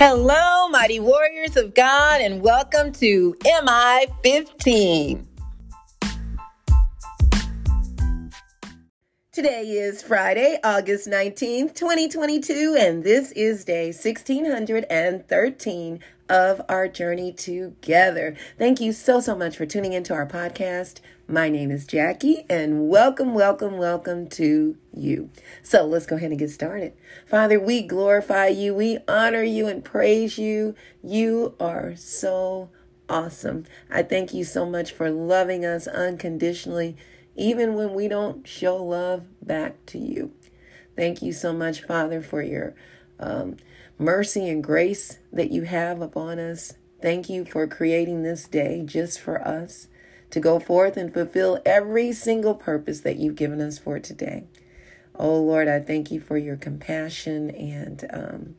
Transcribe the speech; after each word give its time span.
Hello, 0.00 0.68
mighty 0.68 1.00
warriors 1.00 1.56
of 1.56 1.74
God, 1.74 2.20
and 2.20 2.40
welcome 2.40 2.92
to 2.92 3.34
MI 3.64 4.06
15. 4.22 5.26
Today 9.32 9.64
is 9.64 10.00
Friday, 10.00 10.60
August 10.62 11.08
19th, 11.08 11.74
2022, 11.74 12.76
and 12.78 13.02
this 13.02 13.32
is 13.32 13.64
day 13.64 13.86
1613 13.86 15.98
of 16.28 16.60
our 16.68 16.88
journey 16.88 17.32
together. 17.32 18.36
Thank 18.58 18.80
you 18.80 18.92
so, 18.92 19.20
so 19.20 19.34
much 19.34 19.56
for 19.56 19.66
tuning 19.66 19.92
into 19.92 20.12
our 20.14 20.26
podcast. 20.26 21.00
My 21.26 21.48
name 21.48 21.70
is 21.70 21.86
Jackie, 21.86 22.44
and 22.48 22.88
welcome, 22.88 23.34
welcome, 23.34 23.76
welcome 23.76 24.28
to 24.30 24.76
you. 24.94 25.30
So 25.62 25.84
let's 25.84 26.06
go 26.06 26.16
ahead 26.16 26.30
and 26.30 26.38
get 26.38 26.50
started. 26.50 26.94
Father, 27.26 27.60
we 27.60 27.82
glorify 27.82 28.48
you, 28.48 28.74
we 28.74 28.98
honor 29.06 29.42
you, 29.42 29.66
and 29.66 29.84
praise 29.84 30.38
you. 30.38 30.74
You 31.02 31.54
are 31.60 31.94
so 31.96 32.70
awesome. 33.08 33.64
I 33.90 34.02
thank 34.02 34.32
you 34.32 34.44
so 34.44 34.64
much 34.66 34.92
for 34.92 35.10
loving 35.10 35.64
us 35.64 35.86
unconditionally, 35.86 36.96
even 37.36 37.74
when 37.74 37.94
we 37.94 38.08
don't 38.08 38.46
show 38.46 38.76
love 38.82 39.24
back 39.42 39.84
to 39.86 39.98
you. 39.98 40.32
Thank 40.96 41.22
you 41.22 41.32
so 41.32 41.52
much, 41.52 41.82
Father, 41.82 42.20
for 42.20 42.42
your 42.42 42.74
um, 43.20 43.56
mercy 43.98 44.48
and 44.48 44.62
grace 44.62 45.18
that 45.32 45.50
you 45.50 45.62
have 45.62 46.00
upon 46.00 46.38
us. 46.38 46.74
Thank 47.02 47.28
you 47.28 47.44
for 47.44 47.66
creating 47.66 48.22
this 48.22 48.46
day 48.46 48.82
just 48.84 49.20
for 49.20 49.46
us 49.46 49.88
to 50.30 50.40
go 50.40 50.60
forth 50.60 50.96
and 50.96 51.12
fulfill 51.12 51.60
every 51.66 52.12
single 52.12 52.54
purpose 52.54 53.00
that 53.00 53.16
you've 53.16 53.34
given 53.34 53.60
us 53.60 53.78
for 53.78 53.98
today. 53.98 54.44
Oh 55.16 55.38
Lord, 55.38 55.66
I 55.66 55.80
thank 55.80 56.12
you 56.12 56.20
for 56.20 56.38
your 56.38 56.56
compassion 56.56 57.50
and 57.50 58.08
um, 58.12 58.54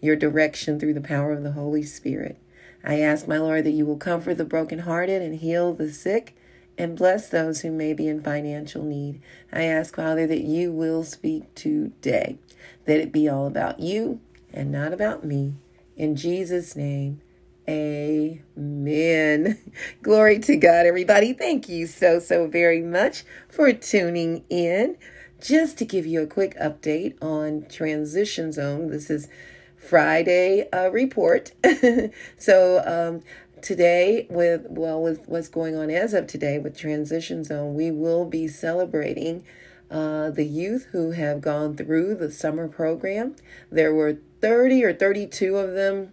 your 0.00 0.16
direction 0.16 0.78
through 0.78 0.94
the 0.94 1.00
power 1.00 1.32
of 1.32 1.42
the 1.42 1.52
Holy 1.52 1.82
Spirit. 1.82 2.38
I 2.84 3.00
ask, 3.00 3.26
my 3.26 3.38
Lord, 3.38 3.64
that 3.64 3.70
you 3.70 3.86
will 3.86 3.96
comfort 3.96 4.34
the 4.34 4.44
brokenhearted 4.44 5.22
and 5.22 5.36
heal 5.36 5.72
the 5.72 5.90
sick 5.90 6.36
and 6.76 6.98
bless 6.98 7.28
those 7.28 7.60
who 7.60 7.70
may 7.70 7.94
be 7.94 8.08
in 8.08 8.20
financial 8.20 8.82
need. 8.82 9.22
I 9.50 9.62
ask, 9.62 9.96
Father, 9.96 10.26
that 10.26 10.42
you 10.42 10.72
will 10.72 11.04
speak 11.04 11.54
today, 11.54 12.36
that 12.84 13.00
it 13.00 13.12
be 13.12 13.28
all 13.28 13.46
about 13.46 13.80
you 13.80 14.20
and 14.54 14.72
not 14.72 14.92
about 14.92 15.24
me. 15.24 15.54
In 15.96 16.16
Jesus' 16.16 16.74
name, 16.74 17.20
Amen. 17.68 19.58
Glory 20.02 20.38
to 20.40 20.56
God, 20.56 20.86
everybody. 20.86 21.32
Thank 21.32 21.68
you 21.68 21.86
so, 21.86 22.18
so 22.18 22.46
very 22.46 22.82
much 22.82 23.24
for 23.48 23.72
tuning 23.72 24.44
in. 24.50 24.96
Just 25.40 25.78
to 25.78 25.84
give 25.84 26.06
you 26.06 26.22
a 26.22 26.26
quick 26.26 26.56
update 26.58 27.22
on 27.22 27.66
Transition 27.70 28.52
Zone, 28.52 28.88
this 28.88 29.10
is 29.10 29.28
Friday 29.76 30.68
uh, 30.72 30.90
report. 30.90 31.52
so, 32.38 32.82
um, 32.86 33.22
today, 33.62 34.26
with 34.28 34.66
well, 34.68 35.02
with 35.02 35.26
what's 35.26 35.48
going 35.48 35.74
on 35.76 35.90
as 35.90 36.12
of 36.14 36.26
today 36.26 36.58
with 36.58 36.76
Transition 36.76 37.44
Zone, 37.44 37.74
we 37.74 37.90
will 37.90 38.26
be 38.26 38.46
celebrating 38.46 39.44
uh, 39.90 40.30
the 40.30 40.46
youth 40.46 40.88
who 40.92 41.12
have 41.12 41.40
gone 41.40 41.76
through 41.76 42.14
the 42.16 42.30
summer 42.30 42.68
program. 42.68 43.36
There 43.70 43.94
were 43.94 44.18
30 44.40 44.84
or 44.84 44.92
32 44.92 45.56
of 45.56 45.74
them 45.74 46.12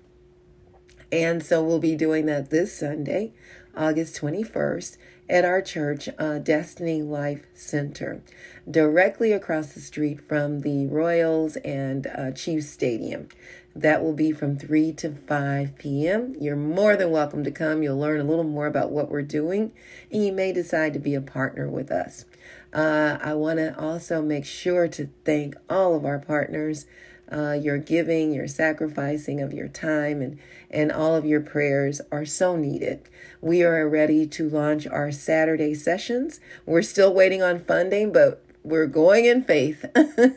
and 1.12 1.44
so 1.44 1.64
we'll 1.64 1.80
be 1.80 1.96
doing 1.96 2.26
that 2.28 2.50
this 2.50 2.74
Sunday, 2.74 3.34
August 3.76 4.16
21st, 4.22 4.98
at 5.30 5.44
our 5.44 5.62
church, 5.62 6.10
uh, 6.18 6.40
Destiny 6.40 7.02
Life 7.02 7.46
Center, 7.54 8.22
directly 8.70 9.34
across 9.34 9.74
the 9.74 9.82
street 9.82 10.22
from 10.28 10.62
the 10.62 10.88
Royals 10.88 11.58
and 11.58 12.08
uh, 12.08 12.32
Chiefs 12.32 12.70
Stadium. 12.70 13.28
That 13.76 14.04
will 14.04 14.14
be 14.14 14.32
from 14.32 14.58
3 14.58 14.94
to 14.94 15.12
5 15.12 15.78
p.m. 15.78 16.36
You're 16.40 16.56
more 16.56 16.96
than 16.98 17.12
welcome 17.12 17.44
to 17.44 17.52
come. 17.52 17.84
You'll 17.84 18.00
learn 18.00 18.20
a 18.20 18.26
little 18.26 18.44
more 18.44 18.68
about 18.68 18.92
what 18.92 19.10
we're 19.10 19.22
doing, 19.22 19.72
and 20.12 20.26
you 20.26 20.32
may 20.32 20.52
decide 20.52 20.94
to 20.94 21.00
be 21.00 21.16
a 21.16 21.22
partner 21.22 21.70
with 21.70 21.92
us. 21.92 22.26
Uh, 22.74 23.18
I 23.22 23.34
want 23.34 23.60
to 23.60 23.78
also 23.80 24.22
make 24.22 24.46
sure 24.46 24.88
to 24.90 25.10
thank 25.24 25.56
all 25.70 25.96
of 25.96 26.06
our 26.06 26.20
partners 26.20 26.86
uh, 27.32 27.54
your 27.54 27.78
giving, 27.78 28.34
your 28.34 28.48
sacrificing 28.48 29.42
of 29.42 29.54
your 29.54 29.68
time, 29.68 30.22
and, 30.22 30.38
and 30.70 30.92
all 30.92 31.16
of 31.16 31.26
your 31.26 31.40
prayers 31.40 32.02
are 32.12 32.26
so 32.26 32.56
needed. 32.56 33.08
We 33.40 33.64
are 33.64 33.88
ready 33.88 34.28
to 34.28 34.50
launch 34.50 34.86
our 34.86 35.12
Saturday 35.12 35.74
sessions. 35.74 36.40
We're 36.66 36.82
still 36.82 37.14
waiting 37.14 37.42
on 37.42 37.64
funding, 37.64 38.12
but 38.12 38.44
we're 38.64 38.88
going 38.88 39.26
in 39.26 39.44
faith. 39.44 39.86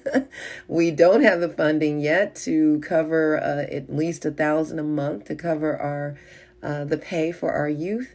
we 0.69 0.91
don't 0.91 1.23
have 1.23 1.41
the 1.41 1.49
funding 1.49 2.01
yet 2.01 2.35
to 2.37 2.81
cover 2.81 3.39
uh, 3.39 3.73
at 3.75 3.95
least 3.95 4.25
a 4.25 4.31
thousand 4.31 4.79
a 4.79 4.85
month 4.85 5.27
to 5.27 5.35
cover 5.35 5.77
our 5.77 6.19
uh, 6.63 6.85
the 6.85 6.97
pay 6.97 7.31
for 7.31 7.53
our 7.53 7.69
youth 7.69 8.15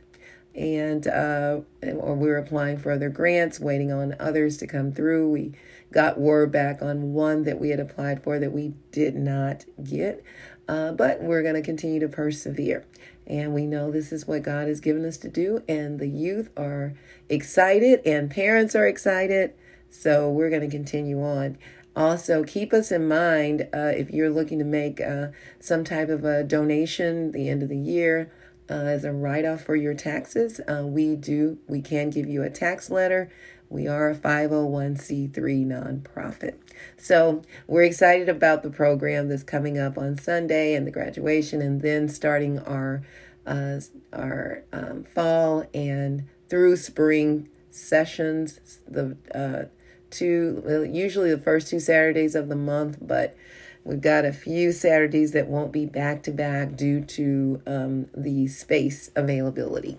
and 0.56 1.08
uh, 1.08 1.62
or 1.84 2.16
we're 2.16 2.38
applying 2.38 2.78
for 2.78 2.92
other 2.92 3.10
grants, 3.10 3.60
waiting 3.60 3.92
on 3.92 4.16
others 4.20 4.58
to 4.58 4.68
come 4.68 4.92
through. 4.92 5.30
We 5.30 5.54
got 5.94 6.20
word 6.20 6.52
back 6.52 6.82
on 6.82 7.14
one 7.14 7.44
that 7.44 7.60
we 7.60 7.70
had 7.70 7.80
applied 7.80 8.24
for 8.24 8.40
that 8.40 8.52
we 8.52 8.74
did 8.92 9.16
not 9.16 9.66
get, 9.84 10.24
uh, 10.68 10.92
but 10.92 11.22
we're 11.22 11.44
going 11.44 11.56
to 11.56 11.62
continue 11.62 12.00
to 12.00 12.08
persevere. 12.08 12.86
And 13.26 13.54
we 13.54 13.68
know 13.68 13.92
this 13.92 14.12
is 14.12 14.28
what 14.28 14.42
God 14.42 14.68
has 14.68 14.80
given 14.80 15.06
us 15.06 15.18
to 15.18 15.30
do, 15.30 15.64
and 15.68 16.00
the 16.00 16.08
youth 16.08 16.50
are 16.58 16.96
excited, 17.30 18.02
and 18.06 18.30
parents 18.30 18.76
are 18.76 18.88
excited. 18.88 19.54
So 19.90 20.30
we're 20.30 20.50
going 20.50 20.62
to 20.62 20.70
continue 20.70 21.24
on. 21.24 21.58
Also, 21.96 22.44
keep 22.44 22.72
us 22.72 22.92
in 22.92 23.08
mind 23.08 23.68
uh, 23.74 23.92
if 23.96 24.10
you're 24.12 24.30
looking 24.30 24.60
to 24.60 24.66
make 24.66 25.02
uh, 25.02 25.28
some 25.60 25.84
type 25.84 26.10
of 26.10 26.24
a 26.24 26.44
donation 26.44 27.32
the 27.32 27.50
end 27.50 27.64
of 27.64 27.70
the 27.70 27.78
year 27.78 28.32
uh, 28.70 28.74
as 28.74 29.04
a 29.04 29.12
write 29.12 29.46
off 29.46 29.62
for 29.62 29.76
your 29.76 29.94
taxes. 29.94 30.62
Uh, 30.62 30.86
we 30.86 31.16
do, 31.16 31.58
we 31.68 31.82
can 31.82 32.10
give 32.10 32.28
you 32.28 32.44
a 32.44 32.50
tax 32.50 32.90
letter. 32.90 33.30
We 33.70 33.88
are 33.88 34.10
a 34.10 34.16
501c3 34.16 35.32
nonprofit. 35.66 36.56
So 36.98 37.44
we're 37.68 37.84
excited 37.84 38.30
about 38.30 38.64
the 38.64 38.70
program 38.70 39.28
that's 39.28 39.44
coming 39.44 39.78
up 39.78 39.98
on 39.98 40.18
Sunday 40.18 40.74
and 40.74 40.88
the 40.88 40.92
graduation, 40.92 41.62
and 41.62 41.82
then 41.82 42.10
starting 42.10 42.60
our 42.60 43.04
uh, 43.46 43.80
our 44.14 44.64
um, 44.72 45.04
fall 45.04 45.66
and 45.74 46.28
through 46.50 46.78
spring 46.78 47.50
sessions. 47.70 48.80
The 48.88 49.18
uh, 49.34 49.70
two 50.12 50.90
usually 50.92 51.32
the 51.32 51.42
first 51.42 51.68
two 51.68 51.80
Saturdays 51.80 52.36
of 52.36 52.50
the 52.50 52.56
month, 52.56 52.98
but 53.02 53.36
We've 53.84 54.02
got 54.02 54.26
a 54.26 54.34
few 54.34 54.72
Saturdays 54.72 55.32
that 55.32 55.48
won't 55.48 55.72
be 55.72 55.86
back 55.86 56.22
to 56.24 56.32
back 56.32 56.76
due 56.76 57.02
to 57.02 57.62
um, 57.66 58.08
the 58.16 58.48
space 58.48 59.10
availability. 59.16 59.98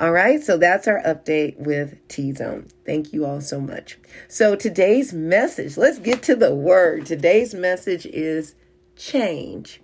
All 0.00 0.12
right, 0.12 0.42
so 0.42 0.56
that's 0.56 0.88
our 0.88 1.00
update 1.02 1.56
with 1.58 1.96
T 2.08 2.32
Zone. 2.32 2.66
Thank 2.86 3.12
you 3.12 3.26
all 3.26 3.40
so 3.40 3.60
much. 3.60 3.98
So, 4.26 4.56
today's 4.56 5.12
message, 5.12 5.76
let's 5.76 5.98
get 5.98 6.22
to 6.24 6.34
the 6.34 6.54
word. 6.54 7.04
Today's 7.04 7.54
message 7.54 8.06
is 8.06 8.54
change. 8.96 9.82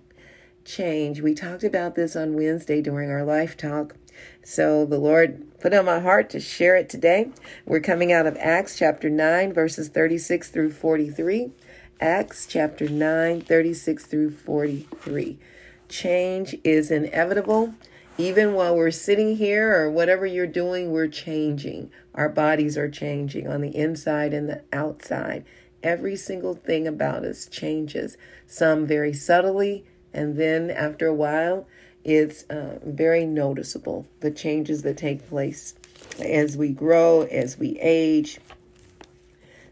Change. 0.65 1.21
We 1.21 1.35
talked 1.35 1.63
about 1.63 1.93
this 1.95 2.15
on 2.15 2.33
Wednesday 2.33 2.81
during 2.81 3.11
our 3.11 3.23
life 3.23 3.55
talk. 3.55 3.95
So, 4.43 4.85
the 4.85 4.99
Lord 4.99 5.59
put 5.59 5.73
on 5.73 5.85
my 5.85 5.99
heart 5.99 6.29
to 6.31 6.39
share 6.39 6.75
it 6.75 6.89
today. 6.89 7.29
We're 7.65 7.79
coming 7.79 8.11
out 8.11 8.27
of 8.27 8.37
Acts 8.39 8.77
chapter 8.77 9.09
9, 9.09 9.53
verses 9.53 9.89
36 9.89 10.49
through 10.49 10.71
43. 10.71 11.51
Acts 11.99 12.45
chapter 12.45 12.87
9, 12.89 13.41
36 13.41 14.05
through 14.05 14.31
43. 14.31 15.39
Change 15.87 16.55
is 16.63 16.91
inevitable. 16.91 17.73
Even 18.17 18.53
while 18.53 18.75
we're 18.75 18.91
sitting 18.91 19.37
here 19.37 19.73
or 19.75 19.89
whatever 19.89 20.25
you're 20.25 20.47
doing, 20.47 20.91
we're 20.91 21.07
changing. 21.07 21.91
Our 22.13 22.29
bodies 22.29 22.77
are 22.77 22.89
changing 22.89 23.47
on 23.47 23.61
the 23.61 23.75
inside 23.75 24.33
and 24.33 24.47
the 24.47 24.63
outside. 24.71 25.45
Every 25.83 26.15
single 26.15 26.55
thing 26.55 26.87
about 26.87 27.23
us 27.23 27.47
changes, 27.47 28.17
some 28.47 28.87
very 28.87 29.13
subtly, 29.13 29.85
and 30.13 30.37
then 30.37 30.71
after 30.71 31.07
a 31.07 31.13
while, 31.13 31.67
it's 32.05 32.43
uh, 32.43 32.79
very 32.85 33.25
noticeable 33.25 34.07
the 34.21 34.31
changes 34.31 34.83
that 34.83 34.95
take 34.95 35.27
place 35.27 35.75
as 36.19 36.55
we 36.55 36.69
grow, 36.69 37.23
as 37.23 37.57
we 37.57 37.77
age, 37.81 38.39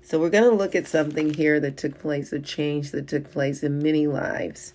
so 0.05 0.19
we're 0.19 0.29
going 0.29 0.43
to 0.43 0.55
look 0.55 0.75
at 0.75 0.85
something 0.85 1.33
here 1.33 1.61
that 1.61 1.77
took 1.77 1.97
place, 1.97 2.33
a 2.33 2.39
change 2.39 2.91
that 2.91 3.07
took 3.07 3.31
place 3.31 3.63
in 3.63 3.81
many 3.81 4.05
lives. 4.05 4.73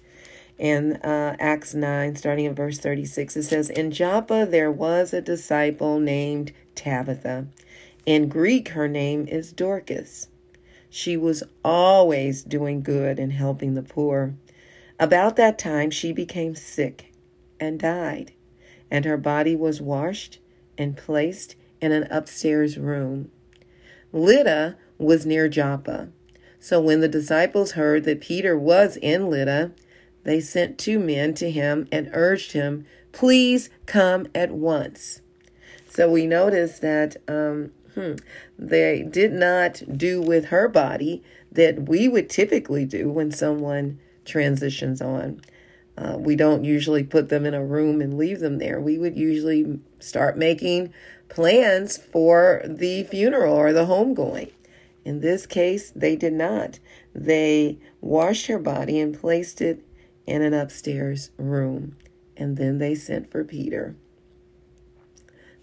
In 0.57 0.97
uh, 0.97 1.37
Acts 1.39 1.75
9, 1.75 2.17
starting 2.17 2.47
at 2.47 2.57
verse 2.57 2.79
36, 2.79 3.37
it 3.37 3.43
says, 3.43 3.69
In 3.69 3.91
Joppa 3.91 4.47
there 4.49 4.73
was 4.73 5.13
a 5.13 5.21
disciple 5.21 6.01
named 6.01 6.53
Tabitha. 6.75 7.47
In 8.07 8.31
Greek, 8.31 8.71
her 8.71 8.89
name 8.89 9.29
is 9.29 9.53
Dorcas. 9.53 10.29
She 10.89 11.17
was 11.19 11.43
always 11.63 12.43
doing 12.43 12.81
good 12.81 13.19
and 13.19 13.35
helping 13.35 13.75
the 13.75 13.83
poor. 13.83 14.33
About 14.99 15.37
that 15.37 15.59
time, 15.59 15.91
she 15.91 16.11
became 16.11 16.55
sick 16.55 17.08
and 17.61 17.79
died, 17.79 18.33
and 18.91 19.05
her 19.05 19.17
body 19.17 19.55
was 19.57 19.81
washed 19.81 20.39
and 20.77 20.97
placed 20.97 21.57
in 21.81 21.93
an 21.93 22.07
upstairs 22.11 22.79
room. 22.79 23.31
Lydda 24.13 24.77
was 24.99 25.27
near 25.27 25.49
Joppa. 25.49 26.09
So 26.61 26.81
when 26.81 27.01
the 27.01 27.09
disciples 27.09 27.73
heard 27.73 28.05
that 28.05 28.21
Peter 28.21 28.59
was 28.59 28.97
in 28.97 29.31
Lydda, 29.31 29.73
they 30.25 30.41
sent 30.41 30.79
two 30.79 30.99
men 30.99 31.35
to 31.35 31.51
him 31.51 31.89
and 31.93 32.11
urged 32.13 32.53
him, 32.53 32.85
Please 33.13 33.71
come 33.87 34.27
at 34.35 34.51
once. 34.51 35.21
So 35.89 36.11
we 36.11 36.27
notice 36.27 36.79
that 36.81 37.17
um, 37.27 37.73
hmm, 37.95 38.15
they 38.59 39.03
did 39.03 39.33
not 39.33 39.83
do 39.97 40.21
with 40.21 40.47
her 40.47 40.69
body 40.69 41.23
that 41.51 41.89
we 41.89 42.09
would 42.09 42.29
typically 42.29 42.85
do 42.85 43.09
when 43.09 43.31
someone 43.31 43.99
transitions 44.25 45.01
on. 45.01 45.41
Uh, 45.99 46.17
we 46.17 46.37
don't 46.37 46.65
usually 46.65 47.03
put 47.03 47.29
them 47.29 47.45
in 47.45 47.55
a 47.55 47.65
room 47.65 48.00
and 48.00 48.17
leave 48.17 48.39
them 48.39 48.59
there. 48.59 48.81
We 48.81 48.99
would 48.99 49.17
usually 49.17 49.81
start 49.99 50.39
making 50.39 50.93
plans 51.29 51.97
for 51.97 52.62
the 52.65 53.03
funeral 53.05 53.55
or 53.55 53.73
the 53.73 53.87
homegoing. 53.87 54.53
In 55.05 55.21
this 55.21 55.45
case, 55.45 55.91
they 55.91 56.15
did 56.15 56.35
not. 56.35 56.79
They 57.15 57.79
washed 58.00 58.47
her 58.47 58.61
body 58.61 59.00
and 59.00 59.19
placed 59.19 59.61
it 59.61 59.85
in 60.25 60.43
an 60.43 60.55
upstairs 60.55 61.31
room, 61.37 61.97
and 62.37 62.56
then 62.56 62.79
they 62.79 62.95
sent 62.95 63.31
for 63.31 63.43
Peter. 63.43 63.97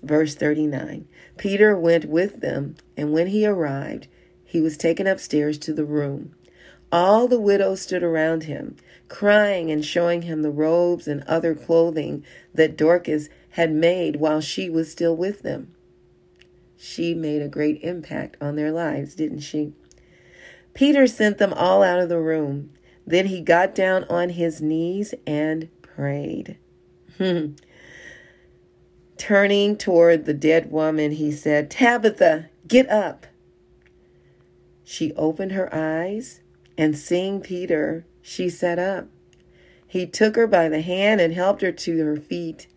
Verse 0.03 0.35
39 0.35 1.07
Peter 1.37 1.77
went 1.77 2.05
with 2.05 2.41
them, 2.41 2.75
and 2.97 3.13
when 3.13 3.27
he 3.27 3.45
arrived, 3.45 4.07
he 4.43 4.59
was 4.59 4.75
taken 4.75 5.07
upstairs 5.07 5.57
to 5.59 5.73
the 5.73 5.85
room. 5.85 6.35
All 6.95 7.27
the 7.27 7.41
widows 7.41 7.81
stood 7.81 8.03
around 8.03 8.43
him, 8.43 8.77
crying 9.09 9.69
and 9.69 9.83
showing 9.83 10.21
him 10.21 10.43
the 10.43 10.49
robes 10.49 11.09
and 11.09 11.23
other 11.23 11.53
clothing 11.53 12.23
that 12.53 12.77
Dorcas 12.77 13.27
had 13.49 13.73
made 13.73 14.15
while 14.15 14.39
she 14.39 14.69
was 14.69 14.89
still 14.89 15.13
with 15.13 15.41
them. 15.41 15.73
She 16.77 17.13
made 17.13 17.41
a 17.41 17.49
great 17.49 17.83
impact 17.83 18.37
on 18.39 18.55
their 18.55 18.71
lives, 18.71 19.13
didn't 19.13 19.41
she? 19.41 19.73
Peter 20.73 21.05
sent 21.05 21.37
them 21.37 21.51
all 21.51 21.83
out 21.83 21.99
of 21.99 22.07
the 22.07 22.21
room. 22.21 22.71
Then 23.05 23.25
he 23.25 23.41
got 23.41 23.75
down 23.75 24.05
on 24.05 24.29
his 24.29 24.61
knees 24.61 25.13
and 25.27 25.67
prayed. 25.81 26.57
Turning 29.17 29.75
toward 29.75 30.23
the 30.23 30.33
dead 30.33 30.71
woman, 30.71 31.11
he 31.11 31.29
said, 31.33 31.69
Tabitha, 31.69 32.51
get 32.69 32.89
up. 32.89 33.27
She 34.85 35.11
opened 35.15 35.51
her 35.51 35.67
eyes, 35.75 36.39
and 36.77 36.97
seeing 36.97 37.41
Peter, 37.41 38.05
she 38.21 38.49
sat 38.49 38.79
up. 38.79 39.07
He 39.87 40.05
took 40.05 40.35
her 40.35 40.47
by 40.47 40.67
the 40.67 40.81
hand 40.81 41.21
and 41.21 41.33
helped 41.33 41.61
her 41.61 41.71
to 41.71 42.05
her 42.05 42.17
feet. 42.17 42.67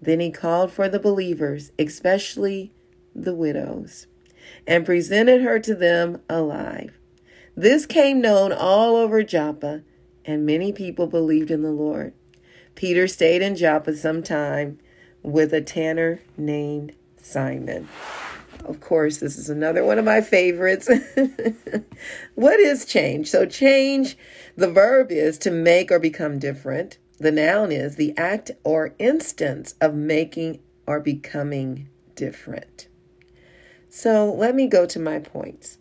Then 0.00 0.20
he 0.20 0.30
called 0.30 0.72
for 0.72 0.88
the 0.88 0.98
believers, 0.98 1.72
especially 1.78 2.72
the 3.14 3.34
widows, 3.34 4.06
and 4.66 4.84
presented 4.84 5.40
her 5.42 5.58
to 5.60 5.74
them 5.74 6.20
alive. 6.28 6.98
This 7.56 7.86
came 7.86 8.20
known 8.20 8.52
all 8.52 8.96
over 8.96 9.22
Joppa, 9.22 9.82
and 10.24 10.44
many 10.44 10.72
people 10.72 11.06
believed 11.06 11.50
in 11.50 11.62
the 11.62 11.70
Lord. 11.70 12.12
Peter 12.74 13.06
stayed 13.06 13.40
in 13.40 13.54
Joppa 13.54 13.94
some 13.94 14.22
time 14.22 14.78
with 15.22 15.54
a 15.54 15.60
tanner 15.60 16.20
named 16.36 16.92
Simon. 17.16 17.88
Of 18.64 18.80
course, 18.80 19.18
this 19.18 19.36
is 19.36 19.50
another 19.50 19.84
one 19.84 19.98
of 19.98 20.04
my 20.04 20.20
favorites. 20.20 20.88
what 22.34 22.60
is 22.60 22.86
change? 22.86 23.28
So, 23.28 23.44
change, 23.44 24.16
the 24.56 24.70
verb 24.70 25.10
is 25.10 25.36
to 25.38 25.50
make 25.50 25.90
or 25.90 25.98
become 25.98 26.38
different. 26.38 26.98
The 27.18 27.30
noun 27.30 27.70
is 27.70 27.96
the 27.96 28.16
act 28.16 28.50
or 28.64 28.94
instance 28.98 29.74
of 29.80 29.94
making 29.94 30.60
or 30.86 30.98
becoming 30.98 31.88
different. 32.14 32.88
So, 33.90 34.32
let 34.32 34.54
me 34.54 34.66
go 34.66 34.86
to 34.86 34.98
my 34.98 35.18
points. 35.18 35.78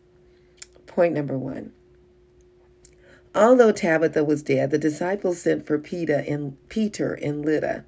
Point 0.86 1.14
number 1.14 1.38
one. 1.38 1.72
Although 3.34 3.72
Tabitha 3.72 4.24
was 4.24 4.44
dead, 4.44 4.70
the 4.70 4.78
disciples 4.78 5.42
sent 5.42 5.66
for 5.66 5.80
Peter 5.80 6.24
and 6.28 6.58
Peter 6.70 7.14
and 7.14 7.44
Lydda. 7.44 7.86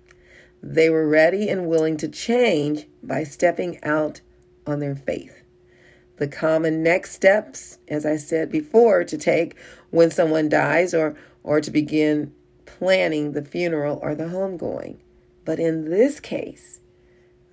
They 0.63 0.89
were 0.89 1.07
ready 1.07 1.50
and 1.50 1.68
willing 1.68 1.97
to 1.97 2.07
change 2.07 2.88
by 3.03 3.24
stepping 3.24 3.83
out 3.83 4.21
on 4.65 4.79
their 4.79 4.95
faith. 4.95 5.41
The 6.17 6.27
common 6.27 6.81
next 6.81 7.12
steps, 7.12 7.77
as 7.88 8.06
I 8.06 8.15
said 8.15 8.50
before, 8.50 9.03
to 9.03 9.17
take 9.17 9.56
when 9.91 10.12
someone 10.12 10.47
dies 10.47 10.94
or, 10.94 11.15
or 11.44 11.59
to 11.59 11.71
begin 11.71 12.33
planning 12.65 13.33
the 13.33 13.44
funeral 13.44 14.00
or 14.01 14.15
the 14.15 14.25
homegoing. 14.25 14.97
But 15.44 15.59
in 15.59 15.89
this 15.89 16.19
case, 16.19 16.79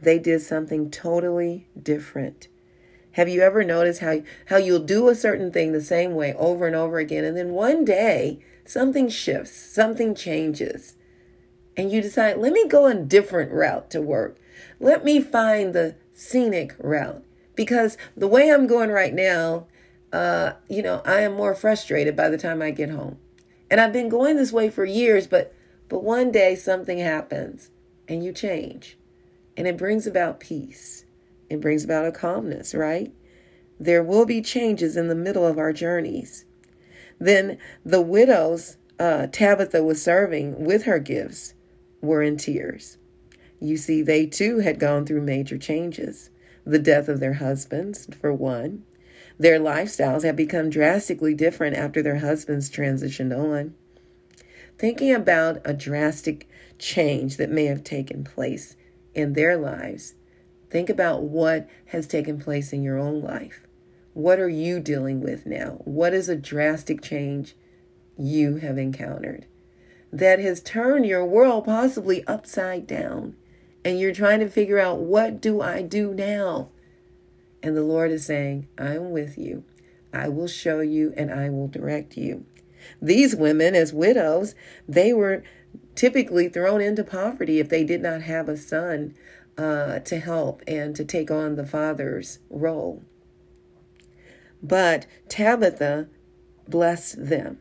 they 0.01 0.19
did 0.19 0.43
something 0.43 0.91
totally 0.91 1.69
different. 1.81 2.49
Have 3.13 3.29
you 3.29 3.43
ever 3.43 3.63
noticed 3.63 4.01
how, 4.01 4.23
how 4.47 4.57
you'll 4.57 4.81
do 4.81 5.09
a 5.09 5.15
certain 5.15 5.53
thing 5.53 5.73
the 5.73 5.81
same 5.81 6.15
way 6.15 6.33
over 6.35 6.67
and 6.67 6.75
over 6.75 6.99
again, 6.99 7.25
and 7.25 7.37
then 7.37 7.51
one 7.51 7.85
day 7.85 8.41
something 8.65 9.09
shifts, 9.09 9.53
something 9.53 10.15
changes, 10.15 10.95
and 11.77 11.91
you 11.91 12.01
decide, 12.01 12.39
let 12.39 12.53
me 12.53 12.67
go 12.69 12.87
a 12.87 12.95
different 12.95 13.53
route 13.53 13.91
to 13.91 14.01
work. 14.01 14.39
Let 14.81 15.05
me 15.05 15.21
find 15.21 15.75
the 15.75 15.97
scenic 16.15 16.75
route 16.79 17.25
because 17.55 17.97
the 18.17 18.29
way 18.29 18.51
I'm 18.51 18.67
going 18.67 18.91
right 18.91 19.15
now, 19.15 19.67
uh, 20.13 20.53
you 20.69 20.83
know, 20.83 21.03
I 21.05 21.21
am 21.21 21.35
more 21.35 21.55
frustrated 21.55 22.17
by 22.17 22.29
the 22.29 22.39
time 22.39 22.63
I 22.63 22.71
get 22.71 22.91
home. 22.91 23.19
And 23.71 23.81
I've 23.81 23.93
been 23.93 24.09
going 24.09 24.37
this 24.37 24.53
way 24.53 24.69
for 24.69 24.85
years, 24.85 25.27
but 25.27 25.55
but 25.89 26.03
one 26.03 26.33
day 26.33 26.55
something 26.55 26.99
happens 26.99 27.71
and 28.09 28.25
you 28.25 28.33
change. 28.33 28.97
And 29.57 29.67
it 29.67 29.77
brings 29.77 30.07
about 30.07 30.41
peace. 30.41 31.05
It 31.51 31.61
brings 31.61 31.85
about 31.85 32.07
a 32.07 32.13
calmness, 32.13 32.75
right? 32.75 33.13
There 33.79 34.03
will 34.03 34.25
be 34.25 34.41
changes 34.41 34.97
in 34.97 35.09
the 35.09 35.15
middle 35.15 35.47
of 35.47 35.59
our 35.59 35.73
journeys. 35.73 36.47
Then 37.19 37.59
the 37.85 38.01
widows 38.01 38.79
uh, 38.99 39.27
Tabitha 39.27 39.83
was 39.83 40.03
serving 40.03 40.65
with 40.65 40.85
her 40.85 40.99
gifts 40.99 41.55
were 42.01 42.23
in 42.23 42.37
tears. 42.37 42.99
You 43.63 43.77
see, 43.77 44.03
they 44.03 44.27
too 44.27 44.59
had 44.59 44.81
gone 44.81 45.07
through 45.07 45.23
major 45.23 45.57
changes. 45.57 46.31
The 46.67 46.81
death 46.81 47.09
of 47.09 47.21
their 47.21 47.35
husbands, 47.35 48.09
for 48.21 48.33
one. 48.33 48.83
Their 49.39 49.61
lifestyles 49.61 50.25
had 50.25 50.35
become 50.35 50.69
drastically 50.69 51.33
different 51.33 51.77
after 51.77 52.03
their 52.03 52.19
husbands 52.19 52.69
transitioned 52.69 53.33
on. 53.33 53.75
Thinking 54.79 55.15
about 55.15 55.61
a 55.65 55.75
drastic 55.75 56.49
change 56.81 57.37
that 57.37 57.53
may 57.53 57.67
have 57.67 57.85
taken 57.85 58.25
place 58.25 58.75
in 59.15 59.35
their 59.35 59.57
lives, 59.57 60.15
think 60.69 60.91
about 60.91 61.23
what 61.23 61.69
has 61.87 62.09
taken 62.09 62.41
place 62.41 62.73
in 62.73 62.83
your 62.83 62.99
own 62.99 63.23
life. 63.23 63.61
What 64.13 64.41
are 64.41 64.49
you 64.49 64.81
dealing 64.81 65.21
with 65.21 65.47
now? 65.47 65.83
What 65.85 66.13
is 66.15 66.29
a 66.29 66.35
drastic 66.35 67.01
change 67.01 67.55
you 68.19 68.57
have 68.57 68.77
encountered 68.77 69.47
that 70.13 70.41
has 70.41 70.61
turned 70.61 71.07
your 71.07 71.25
world 71.25 71.65
possibly 71.65 72.27
upside 72.27 72.89
down? 72.89 73.37
And 73.85 73.99
you're 73.99 74.15
trying 74.15 74.41
to 74.41 74.49
figure 74.49 74.79
out 74.79 74.99
what 74.99 75.41
do 75.41 75.61
I 75.61 75.83
do 75.83 76.15
now? 76.15 76.71
And 77.63 77.77
the 77.77 77.83
Lord 77.83 78.11
is 78.11 78.27
saying, 78.27 78.69
I'm 78.79 79.11
with 79.11 79.39
you. 79.39 79.65
I 80.13 80.29
will 80.29 80.49
show 80.49 80.81
you 80.81 81.15
and 81.17 81.33
I 81.33 81.49
will 81.49 81.69
direct 81.69 82.17
you. 82.17 82.45
These 83.01 83.37
women, 83.37 83.75
as 83.75 83.93
widows, 83.93 84.55
they 84.89 85.13
were 85.13 85.45
typically 85.95 86.49
thrown 86.49 86.81
into 86.81 87.05
poverty 87.05 87.61
if 87.61 87.69
they 87.69 87.85
did 87.85 88.03
not 88.03 88.23
have 88.23 88.49
a 88.49 88.57
son 88.57 89.15
uh, 89.57 90.01
to 90.01 90.19
help 90.19 90.63
and 90.67 90.95
to 90.97 91.05
take 91.05 91.31
on 91.31 91.55
the 91.55 91.67
father's 91.67 92.39
role. 92.51 93.03
But 94.63 95.07
Tabitha 95.29 96.09
blessed 96.69 97.29
them, 97.29 97.59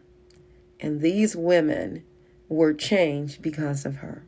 and 0.80 1.02
these 1.02 1.36
women 1.36 2.04
were 2.48 2.74
changed 2.74 3.42
because 3.42 3.86
of 3.86 3.98
her. 3.98 4.26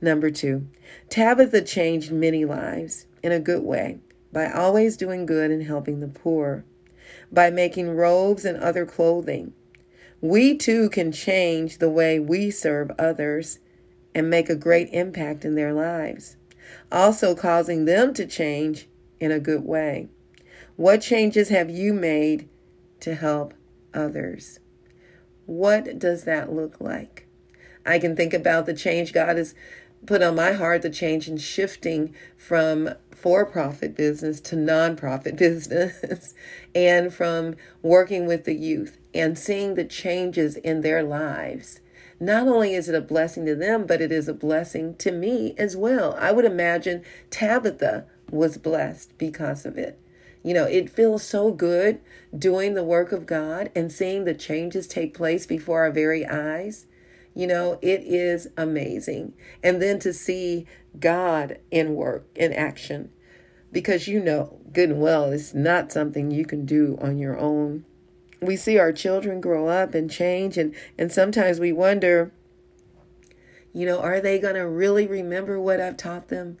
Number 0.00 0.30
two, 0.30 0.66
Tabitha 1.08 1.62
changed 1.62 2.12
many 2.12 2.44
lives 2.44 3.06
in 3.22 3.32
a 3.32 3.40
good 3.40 3.62
way 3.62 3.98
by 4.32 4.50
always 4.50 4.96
doing 4.96 5.24
good 5.24 5.50
and 5.50 5.62
helping 5.62 6.00
the 6.00 6.08
poor, 6.08 6.64
by 7.32 7.50
making 7.50 7.96
robes 7.96 8.44
and 8.44 8.58
other 8.58 8.84
clothing. 8.84 9.52
We 10.20 10.56
too 10.56 10.90
can 10.90 11.12
change 11.12 11.78
the 11.78 11.90
way 11.90 12.18
we 12.18 12.50
serve 12.50 12.90
others 12.98 13.58
and 14.14 14.28
make 14.28 14.48
a 14.48 14.56
great 14.56 14.88
impact 14.92 15.44
in 15.44 15.54
their 15.54 15.72
lives, 15.72 16.36
also 16.90 17.34
causing 17.34 17.84
them 17.84 18.12
to 18.14 18.26
change 18.26 18.88
in 19.20 19.30
a 19.30 19.40
good 19.40 19.64
way. 19.64 20.08
What 20.76 21.00
changes 21.00 21.48
have 21.48 21.70
you 21.70 21.94
made 21.94 22.48
to 23.00 23.14
help 23.14 23.54
others? 23.94 24.60
What 25.46 25.98
does 25.98 26.24
that 26.24 26.52
look 26.52 26.80
like? 26.80 27.26
I 27.86 27.98
can 27.98 28.16
think 28.16 28.34
about 28.34 28.66
the 28.66 28.74
change 28.74 29.12
God 29.12 29.36
has 29.36 29.54
put 30.06 30.22
on 30.22 30.36
my 30.36 30.52
heart 30.52 30.82
the 30.82 30.90
change 30.90 31.28
in 31.28 31.36
shifting 31.38 32.14
from 32.36 32.90
for 33.10 33.44
profit 33.44 33.96
business 33.96 34.40
to 34.40 34.56
nonprofit 34.56 35.36
business 35.38 36.34
and 36.74 37.12
from 37.12 37.56
working 37.82 38.26
with 38.26 38.44
the 38.44 38.54
youth 38.54 38.98
and 39.14 39.38
seeing 39.38 39.74
the 39.74 39.84
changes 39.84 40.56
in 40.56 40.82
their 40.82 41.02
lives. 41.02 41.80
Not 42.18 42.46
only 42.48 42.74
is 42.74 42.88
it 42.88 42.94
a 42.94 43.00
blessing 43.00 43.44
to 43.46 43.54
them, 43.54 43.86
but 43.86 44.00
it 44.00 44.10
is 44.10 44.28
a 44.28 44.34
blessing 44.34 44.94
to 44.96 45.10
me 45.10 45.54
as 45.58 45.76
well. 45.76 46.16
I 46.18 46.32
would 46.32 46.44
imagine 46.44 47.04
Tabitha 47.30 48.06
was 48.30 48.58
blessed 48.58 49.16
because 49.18 49.66
of 49.66 49.76
it. 49.76 49.98
You 50.42 50.54
know, 50.54 50.64
it 50.64 50.88
feels 50.88 51.22
so 51.22 51.50
good 51.50 52.00
doing 52.36 52.74
the 52.74 52.84
work 52.84 53.12
of 53.12 53.26
God 53.26 53.70
and 53.74 53.90
seeing 53.90 54.24
the 54.24 54.34
changes 54.34 54.86
take 54.86 55.12
place 55.12 55.44
before 55.44 55.80
our 55.80 55.90
very 55.90 56.24
eyes. 56.24 56.86
You 57.36 57.46
know, 57.46 57.78
it 57.82 58.00
is 58.02 58.48
amazing. 58.56 59.34
And 59.62 59.80
then 59.82 59.98
to 59.98 60.14
see 60.14 60.66
God 60.98 61.58
in 61.70 61.94
work, 61.94 62.26
in 62.34 62.54
action, 62.54 63.10
because 63.70 64.08
you 64.08 64.20
know 64.20 64.58
good 64.72 64.88
and 64.88 65.02
well 65.02 65.30
it's 65.30 65.52
not 65.52 65.92
something 65.92 66.30
you 66.30 66.46
can 66.46 66.64
do 66.64 66.98
on 66.98 67.18
your 67.18 67.38
own. 67.38 67.84
We 68.40 68.56
see 68.56 68.78
our 68.78 68.90
children 68.90 69.42
grow 69.42 69.68
up 69.68 69.94
and 69.94 70.10
change, 70.10 70.56
and, 70.56 70.74
and 70.96 71.12
sometimes 71.12 71.60
we 71.60 71.72
wonder, 71.72 72.32
you 73.74 73.84
know, 73.84 74.00
are 74.00 74.20
they 74.20 74.38
going 74.38 74.54
to 74.54 74.66
really 74.66 75.06
remember 75.06 75.60
what 75.60 75.78
I've 75.78 75.98
taught 75.98 76.28
them? 76.28 76.56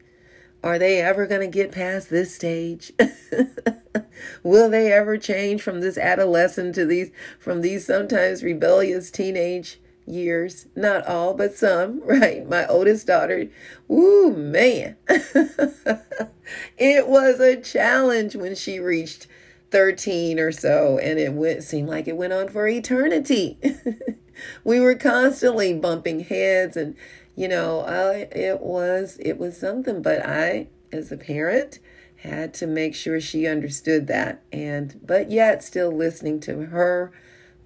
Are 0.62 0.78
they 0.78 1.00
ever 1.00 1.26
going 1.26 1.40
to 1.40 1.46
get 1.46 1.72
past 1.72 2.10
this 2.10 2.34
stage? 2.34 2.92
Will 4.42 4.68
they 4.68 4.92
ever 4.92 5.16
change 5.16 5.62
from 5.62 5.80
this 5.80 5.96
adolescent 5.96 6.74
to 6.74 6.84
these, 6.84 7.10
from 7.38 7.62
these 7.62 7.86
sometimes 7.86 8.42
rebellious 8.42 9.10
teenage 9.10 9.80
years? 10.06 10.66
Not 10.74 11.06
all, 11.06 11.34
but 11.34 11.54
some, 11.54 12.00
right? 12.04 12.48
My 12.48 12.66
oldest 12.66 13.06
daughter, 13.06 13.48
woo, 13.88 14.34
man. 14.34 14.96
it 16.78 17.08
was 17.08 17.40
a 17.40 17.60
challenge 17.60 18.36
when 18.36 18.54
she 18.54 18.78
reached 18.78 19.26
13 19.70 20.38
or 20.38 20.52
so, 20.52 20.98
and 20.98 21.18
it 21.18 21.32
went, 21.32 21.62
seemed 21.64 21.88
like 21.88 22.08
it 22.08 22.16
went 22.16 22.32
on 22.32 22.48
for 22.48 22.68
eternity. 22.68 23.58
we 24.64 24.80
were 24.80 24.94
constantly 24.94 25.74
bumping 25.74 26.20
heads 26.20 26.76
and 26.76 26.96
you 27.36 27.48
know, 27.48 27.80
I, 27.80 28.28
it 28.32 28.62
was 28.62 29.18
it 29.20 29.38
was 29.38 29.58
something, 29.58 30.00
but 30.00 30.24
I 30.24 30.68
as 30.90 31.12
a 31.12 31.16
parent 31.16 31.78
had 32.20 32.54
to 32.54 32.66
make 32.66 32.94
sure 32.94 33.20
she 33.20 33.46
understood 33.46 34.06
that 34.06 34.42
and 34.50 34.98
but 35.04 35.30
yet 35.30 35.62
still 35.62 35.92
listening 35.92 36.40
to 36.40 36.66
her 36.66 37.12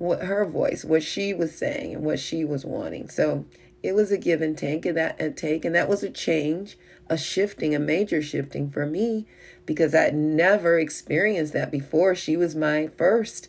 what 0.01 0.23
her 0.23 0.45
voice, 0.45 0.85
what 0.85 1.03
she 1.03 1.35
was 1.35 1.55
saying 1.55 1.95
and 1.95 2.03
what 2.03 2.19
she 2.19 2.45
was 2.45 2.65
wanting. 2.65 3.09
So 3.09 3.45
it 3.83 3.95
was 3.95 4.11
a 4.11 4.19
give 4.19 4.41
and 4.41 4.57
take 4.57 4.87
and 4.87 4.97
that 4.97 5.21
and 5.21 5.37
take 5.37 5.65
and 5.65 5.75
that 5.75 5.89
was 5.89 6.03
a 6.03 6.11
change, 6.11 6.79
a 7.09 7.19
shifting, 7.19 7.75
a 7.75 7.79
major 7.79 8.23
shifting 8.23 8.71
for 8.71 8.87
me 8.87 9.27
because 9.67 9.95
I'd 9.95 10.15
never 10.15 10.79
experienced 10.79 11.53
that 11.53 11.71
before. 11.71 12.15
She 12.15 12.37
was 12.37 12.57
my 12.57 12.89
first 12.89 13.49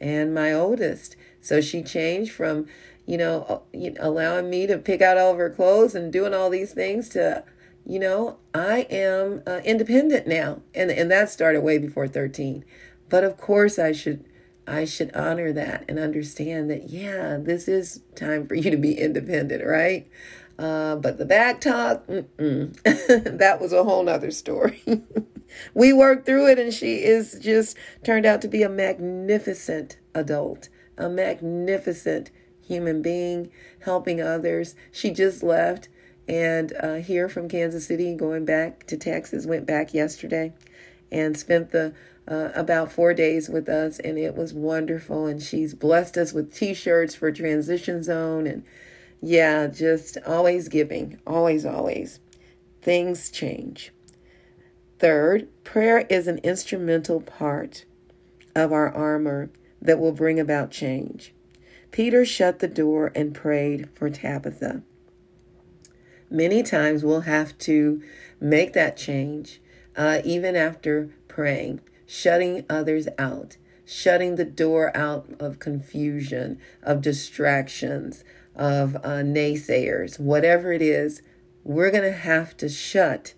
and 0.00 0.34
my 0.34 0.52
oldest. 0.52 1.14
So 1.40 1.60
she 1.60 1.82
changed 1.82 2.32
from 2.32 2.66
you 3.06 3.16
know, 3.16 3.64
uh, 3.74 3.90
allowing 4.00 4.48
me 4.48 4.66
to 4.66 4.78
pick 4.78 5.00
out 5.00 5.18
all 5.18 5.32
of 5.32 5.38
her 5.38 5.50
clothes 5.50 5.94
and 5.94 6.12
doing 6.12 6.34
all 6.34 6.50
these 6.50 6.72
things 6.72 7.08
to, 7.10 7.44
you 7.84 7.98
know, 7.98 8.38
I 8.54 8.86
am 8.90 9.42
uh, 9.46 9.60
independent 9.64 10.26
now. 10.26 10.62
And, 10.74 10.90
and 10.90 11.10
that 11.10 11.30
started 11.30 11.62
way 11.62 11.78
before 11.78 12.06
13. 12.06 12.64
But 13.08 13.24
of 13.24 13.36
course 13.36 13.78
I 13.78 13.92
should, 13.92 14.24
I 14.72 14.86
should 14.86 15.14
honor 15.14 15.52
that 15.52 15.84
and 15.86 15.98
understand 15.98 16.70
that, 16.70 16.88
yeah, 16.88 17.36
this 17.38 17.68
is 17.68 18.00
time 18.14 18.46
for 18.46 18.54
you 18.54 18.70
to 18.70 18.78
be 18.78 18.98
independent, 18.98 19.62
right? 19.66 20.08
Uh, 20.58 20.96
but 20.96 21.18
the 21.18 21.26
back 21.26 21.60
talk, 21.60 22.06
that 22.06 23.58
was 23.60 23.74
a 23.74 23.84
whole 23.84 24.02
nother 24.02 24.30
story. 24.30 24.82
we 25.74 25.92
worked 25.92 26.24
through 26.24 26.50
it 26.50 26.58
and 26.58 26.72
she 26.72 27.02
is 27.02 27.38
just 27.38 27.76
turned 28.02 28.24
out 28.24 28.40
to 28.40 28.48
be 28.48 28.62
a 28.62 28.68
magnificent 28.70 29.98
adult, 30.14 30.70
a 30.96 31.10
magnificent 31.10 32.30
human 32.66 33.02
being, 33.02 33.50
helping 33.80 34.22
others. 34.22 34.74
She 34.90 35.10
just 35.10 35.42
left 35.42 35.90
and 36.26 36.72
uh, 36.80 36.94
here 36.94 37.28
from 37.28 37.46
Kansas 37.46 37.86
City, 37.86 38.14
going 38.14 38.46
back 38.46 38.86
to 38.86 38.96
Texas, 38.96 39.44
went 39.44 39.66
back 39.66 39.92
yesterday 39.92 40.54
and 41.10 41.36
spent 41.36 41.72
the 41.72 41.92
uh, 42.28 42.50
about 42.54 42.92
four 42.92 43.14
days 43.14 43.48
with 43.48 43.68
us, 43.68 43.98
and 43.98 44.18
it 44.18 44.36
was 44.36 44.54
wonderful. 44.54 45.26
And 45.26 45.42
she's 45.42 45.74
blessed 45.74 46.16
us 46.16 46.32
with 46.32 46.54
T-shirts 46.54 47.14
for 47.14 47.32
Transition 47.32 48.02
Zone, 48.02 48.46
and 48.46 48.64
yeah, 49.20 49.66
just 49.66 50.18
always 50.26 50.68
giving, 50.68 51.20
always, 51.26 51.64
always. 51.64 52.20
Things 52.80 53.30
change. 53.30 53.92
Third, 54.98 55.48
prayer 55.64 56.06
is 56.08 56.26
an 56.26 56.38
instrumental 56.38 57.20
part 57.20 57.84
of 58.54 58.72
our 58.72 58.92
armor 58.92 59.50
that 59.80 59.98
will 59.98 60.12
bring 60.12 60.38
about 60.38 60.70
change. 60.70 61.34
Peter 61.90 62.24
shut 62.24 62.60
the 62.60 62.68
door 62.68 63.12
and 63.14 63.34
prayed 63.34 63.88
for 63.94 64.08
Tabitha. 64.08 64.82
Many 66.30 66.62
times 66.62 67.04
we'll 67.04 67.22
have 67.22 67.58
to 67.58 68.02
make 68.40 68.72
that 68.72 68.96
change, 68.96 69.60
uh, 69.96 70.20
even 70.24 70.56
after 70.56 71.10
praying, 71.28 71.80
shutting 72.12 72.62
others 72.68 73.08
out, 73.18 73.56
shutting 73.86 74.34
the 74.34 74.44
door 74.44 74.94
out 74.94 75.26
of 75.40 75.58
confusion, 75.58 76.58
of 76.82 77.00
distractions, 77.00 78.22
of 78.54 78.94
uh, 78.96 79.22
naysayers, 79.22 80.20
whatever 80.20 80.72
it 80.72 80.82
is, 80.82 81.22
we're 81.64 81.90
going 81.90 82.02
to 82.02 82.12
have 82.12 82.54
to 82.54 82.68
shut 82.68 83.32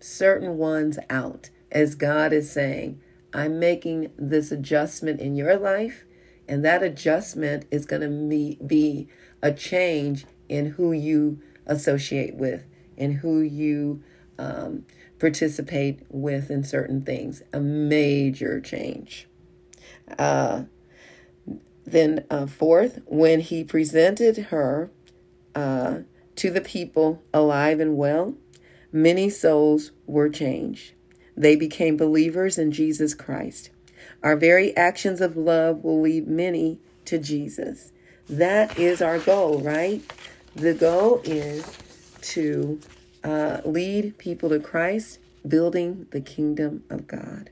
certain 0.00 0.58
ones 0.58 0.98
out. 1.08 1.48
As 1.72 1.94
God 1.94 2.34
is 2.34 2.50
saying, 2.50 3.00
I'm 3.32 3.58
making 3.58 4.12
this 4.18 4.52
adjustment 4.52 5.18
in 5.18 5.34
your 5.34 5.56
life 5.56 6.04
and 6.46 6.62
that 6.62 6.82
adjustment 6.82 7.64
is 7.70 7.86
going 7.86 8.02
to 8.02 8.56
be 8.62 9.08
a 9.42 9.50
change 9.50 10.26
in 10.50 10.72
who 10.72 10.92
you 10.92 11.40
associate 11.66 12.34
with 12.34 12.66
and 12.98 13.14
who 13.14 13.40
you 13.40 14.02
um, 14.38 14.84
participate 15.24 16.00
with 16.10 16.50
in 16.50 16.62
certain 16.62 17.00
things. 17.00 17.42
A 17.54 17.58
major 17.58 18.60
change. 18.60 19.26
Uh, 20.18 20.64
then, 21.86 22.26
uh, 22.28 22.44
fourth, 22.44 23.00
when 23.06 23.40
he 23.40 23.64
presented 23.64 24.36
her 24.48 24.90
uh, 25.54 26.00
to 26.36 26.50
the 26.50 26.60
people 26.60 27.22
alive 27.32 27.80
and 27.80 27.96
well, 27.96 28.34
many 28.92 29.30
souls 29.30 29.92
were 30.06 30.28
changed. 30.28 30.92
They 31.34 31.56
became 31.56 31.96
believers 31.96 32.58
in 32.58 32.70
Jesus 32.70 33.14
Christ. 33.14 33.70
Our 34.22 34.36
very 34.36 34.76
actions 34.76 35.22
of 35.22 35.38
love 35.38 35.82
will 35.82 36.02
lead 36.02 36.28
many 36.28 36.80
to 37.06 37.16
Jesus. 37.16 37.92
That 38.28 38.78
is 38.78 39.00
our 39.00 39.18
goal, 39.18 39.60
right? 39.60 40.02
The 40.54 40.74
goal 40.74 41.22
is 41.24 41.64
to 42.34 42.78
uh, 43.24 43.60
lead 43.64 44.18
people 44.18 44.50
to 44.50 44.60
Christ, 44.60 45.18
building 45.46 46.06
the 46.10 46.20
kingdom 46.20 46.84
of 46.90 47.06
God. 47.06 47.50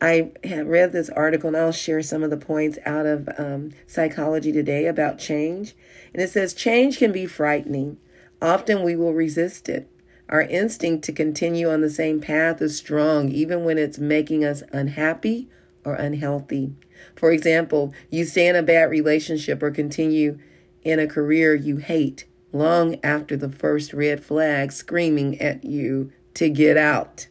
I 0.00 0.32
have 0.42 0.66
read 0.66 0.90
this 0.92 1.10
article 1.10 1.48
and 1.48 1.56
I'll 1.56 1.70
share 1.70 2.02
some 2.02 2.24
of 2.24 2.30
the 2.30 2.36
points 2.36 2.78
out 2.84 3.06
of 3.06 3.28
um, 3.38 3.70
Psychology 3.86 4.50
Today 4.50 4.86
about 4.86 5.20
change. 5.20 5.76
And 6.12 6.20
it 6.20 6.30
says 6.30 6.54
change 6.54 6.98
can 6.98 7.12
be 7.12 7.26
frightening. 7.26 7.98
Often 8.40 8.82
we 8.82 8.96
will 8.96 9.14
resist 9.14 9.68
it. 9.68 9.88
Our 10.28 10.42
instinct 10.42 11.04
to 11.04 11.12
continue 11.12 11.70
on 11.70 11.82
the 11.82 11.90
same 11.90 12.20
path 12.20 12.60
is 12.60 12.76
strong, 12.76 13.28
even 13.28 13.64
when 13.64 13.78
it's 13.78 13.98
making 13.98 14.44
us 14.44 14.64
unhappy 14.72 15.48
or 15.84 15.94
unhealthy. 15.94 16.74
For 17.14 17.30
example, 17.30 17.92
you 18.10 18.24
stay 18.24 18.48
in 18.48 18.56
a 18.56 18.62
bad 18.62 18.90
relationship 18.90 19.62
or 19.62 19.70
continue 19.70 20.38
in 20.82 20.98
a 20.98 21.06
career 21.06 21.54
you 21.54 21.76
hate 21.76 22.24
long 22.52 22.96
after 23.02 23.36
the 23.36 23.48
first 23.48 23.92
red 23.92 24.22
flag 24.22 24.72
screaming 24.72 25.40
at 25.40 25.64
you 25.64 26.12
to 26.34 26.48
get 26.48 26.76
out 26.76 27.26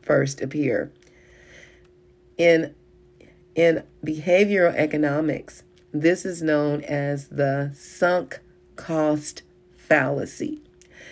first 0.00 0.40
appear. 0.40 0.90
In 2.36 2.74
in 3.54 3.84
behavioral 4.04 4.74
economics, 4.74 5.62
this 5.92 6.24
is 6.24 6.42
known 6.42 6.82
as 6.82 7.28
the 7.28 7.70
sunk 7.74 8.40
cost 8.76 9.42
fallacy. 9.76 10.60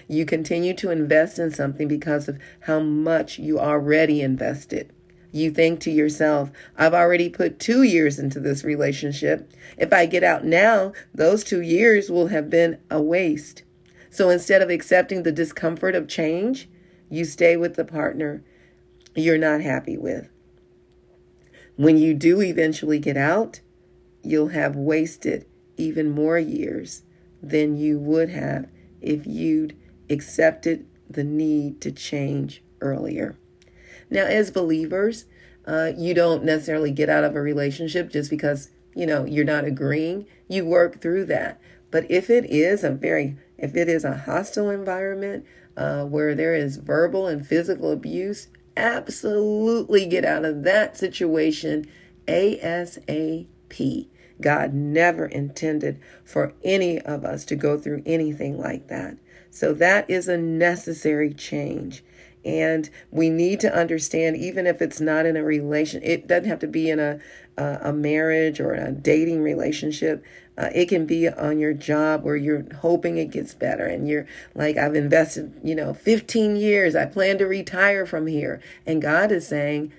You 0.09 0.25
continue 0.25 0.75
to 0.75 0.91
invest 0.91 1.39
in 1.39 1.51
something 1.51 1.87
because 1.87 2.29
of 2.29 2.39
how 2.61 2.81
much 2.81 3.39
you 3.39 3.61
already 3.61 4.23
invested. 4.23 4.91
You 5.33 5.51
think 5.51 5.81
to 5.81 5.91
yourself, 5.91 6.51
I've 6.77 6.95
already 6.95 7.29
put 7.29 7.59
two 7.59 7.83
years 7.83 8.19
into 8.19 8.41
this 8.41 8.65
relationship. 8.65 9.53
If 9.79 9.93
I 9.93 10.07
get 10.07 10.25
out 10.25 10.45
now, 10.45 10.93
those 11.15 11.45
two 11.45 11.61
years 11.61 12.11
will 12.11 12.29
have 12.29 12.51
been 12.51 12.79
a 12.91 13.01
waste. 13.01 13.63
So 14.11 14.29
instead 14.29 14.61
of 14.61 14.71
accepting 14.71 15.23
the 15.23 15.33
discomfort 15.33 15.95
of 15.95 16.09
change, 16.09 16.69
you 17.09 17.25
stay 17.25 17.57
with 17.57 17.77
the 17.77 17.85
partner 17.85 18.43
you're 19.15 19.39
not 19.39 19.61
happy 19.61 19.97
with. 19.97 20.29
When 21.77 21.97
you 21.97 22.15
do 22.15 22.41
eventually 22.41 22.99
get 22.99 23.17
out, 23.17 23.61
you'll 24.23 24.49
have 24.49 24.77
wasted 24.77 25.47
even 25.77 26.11
more 26.11 26.39
years 26.39 27.03
than 27.43 27.77
you 27.77 27.99
would 27.99 28.31
have 28.31 28.69
if 29.01 29.27
you'd 29.27 29.77
accepted 30.09 30.87
the 31.09 31.25
need 31.25 31.81
to 31.81 31.91
change 31.91 32.63
earlier. 32.81 33.37
Now, 34.11 34.25
as 34.25 34.51
believers, 34.51 35.25
uh, 35.67 35.93
you 35.97 36.15
don't 36.15 36.45
necessarily 36.45 36.91
get 36.91 37.09
out 37.09 37.25
of 37.25 37.37
a 37.37 37.41
relationship 37.41 38.11
just 38.11 38.31
because, 38.31 38.71
you 38.95 39.07
know, 39.07 39.25
you're 39.25 39.45
not 39.45 39.65
agreeing. 39.65 40.27
You 40.49 40.65
work 40.65 41.01
through 41.01 41.27
that. 41.27 41.61
But 41.91 42.11
if 42.11 42.31
it 42.31 42.45
is 42.47 42.85
a 42.85 42.91
very, 42.91 43.37
if 43.59 43.77
it 43.77 43.89
is 43.89 44.05
a 44.05 44.19
hostile 44.19 44.71
environment 44.71 45.45
uh, 45.77 46.05
where 46.05 46.35
there 46.35 46.55
is 46.55 46.77
verbal 46.77 47.27
and 47.27 47.47
physical 47.47 47.93
abuse, 47.93 48.49
absolutely 48.77 50.07
get 50.07 50.25
out 50.25 50.45
of 50.45 50.63
that 50.65 50.97
situation 50.97 51.87
ASAP. 52.27 54.09
God 54.41 54.73
never 54.73 55.27
intended 55.27 56.01
for 56.25 56.55
any 56.65 56.99
of 57.01 57.25
us 57.25 57.45
to 57.47 57.57
go 57.57 57.79
through 57.79 58.03
anything 58.07 58.59
like 58.59 58.89
that. 58.89 59.19
So 59.51 59.75
that 59.75 60.09
is 60.09 60.29
a 60.29 60.39
necessary 60.39 61.35
change. 61.35 62.03
And 62.45 62.89
we 63.11 63.29
need 63.29 63.61
to 63.61 63.75
understand, 63.75 64.37
even 64.37 64.67
if 64.67 64.81
it's 64.81 65.01
not 65.01 65.27
in 65.27 65.37
a 65.37 65.45
relation, 65.45 66.03
it 66.03 66.27
doesn't 66.27 66.49
have 66.49 66.59
to 66.61 66.67
be 66.67 66.89
in 66.89 66.99
a, 66.99 67.21
a, 67.59 67.79
a 67.85 67.93
marriage 67.93 68.61
or 68.61 68.73
a 68.73 68.93
dating 68.93 69.43
relationship. 69.43 70.25
Uh, 70.57 70.71
it 70.75 70.89
can 70.89 71.07
be 71.07 71.29
on 71.29 71.59
your 71.59 71.75
job 71.75 72.23
where 72.23 72.37
you're 72.37 72.65
hoping 72.81 73.19
it 73.19 73.31
gets 73.31 73.55
better 73.55 73.87
and 73.87 74.09
you're 74.09 74.27
like, 74.55 74.77
I've 74.77 74.95
invested, 74.95 75.59
you 75.63 75.75
know, 75.75 75.93
15 75.93 76.57
years. 76.57 76.95
I 76.95 77.07
plan 77.07 77.39
to 77.39 77.47
retire 77.47 78.07
from 78.07 78.27
here. 78.27 78.61
And 78.87 79.03
God 79.03 79.33
is 79.33 79.47
saying, 79.47 79.93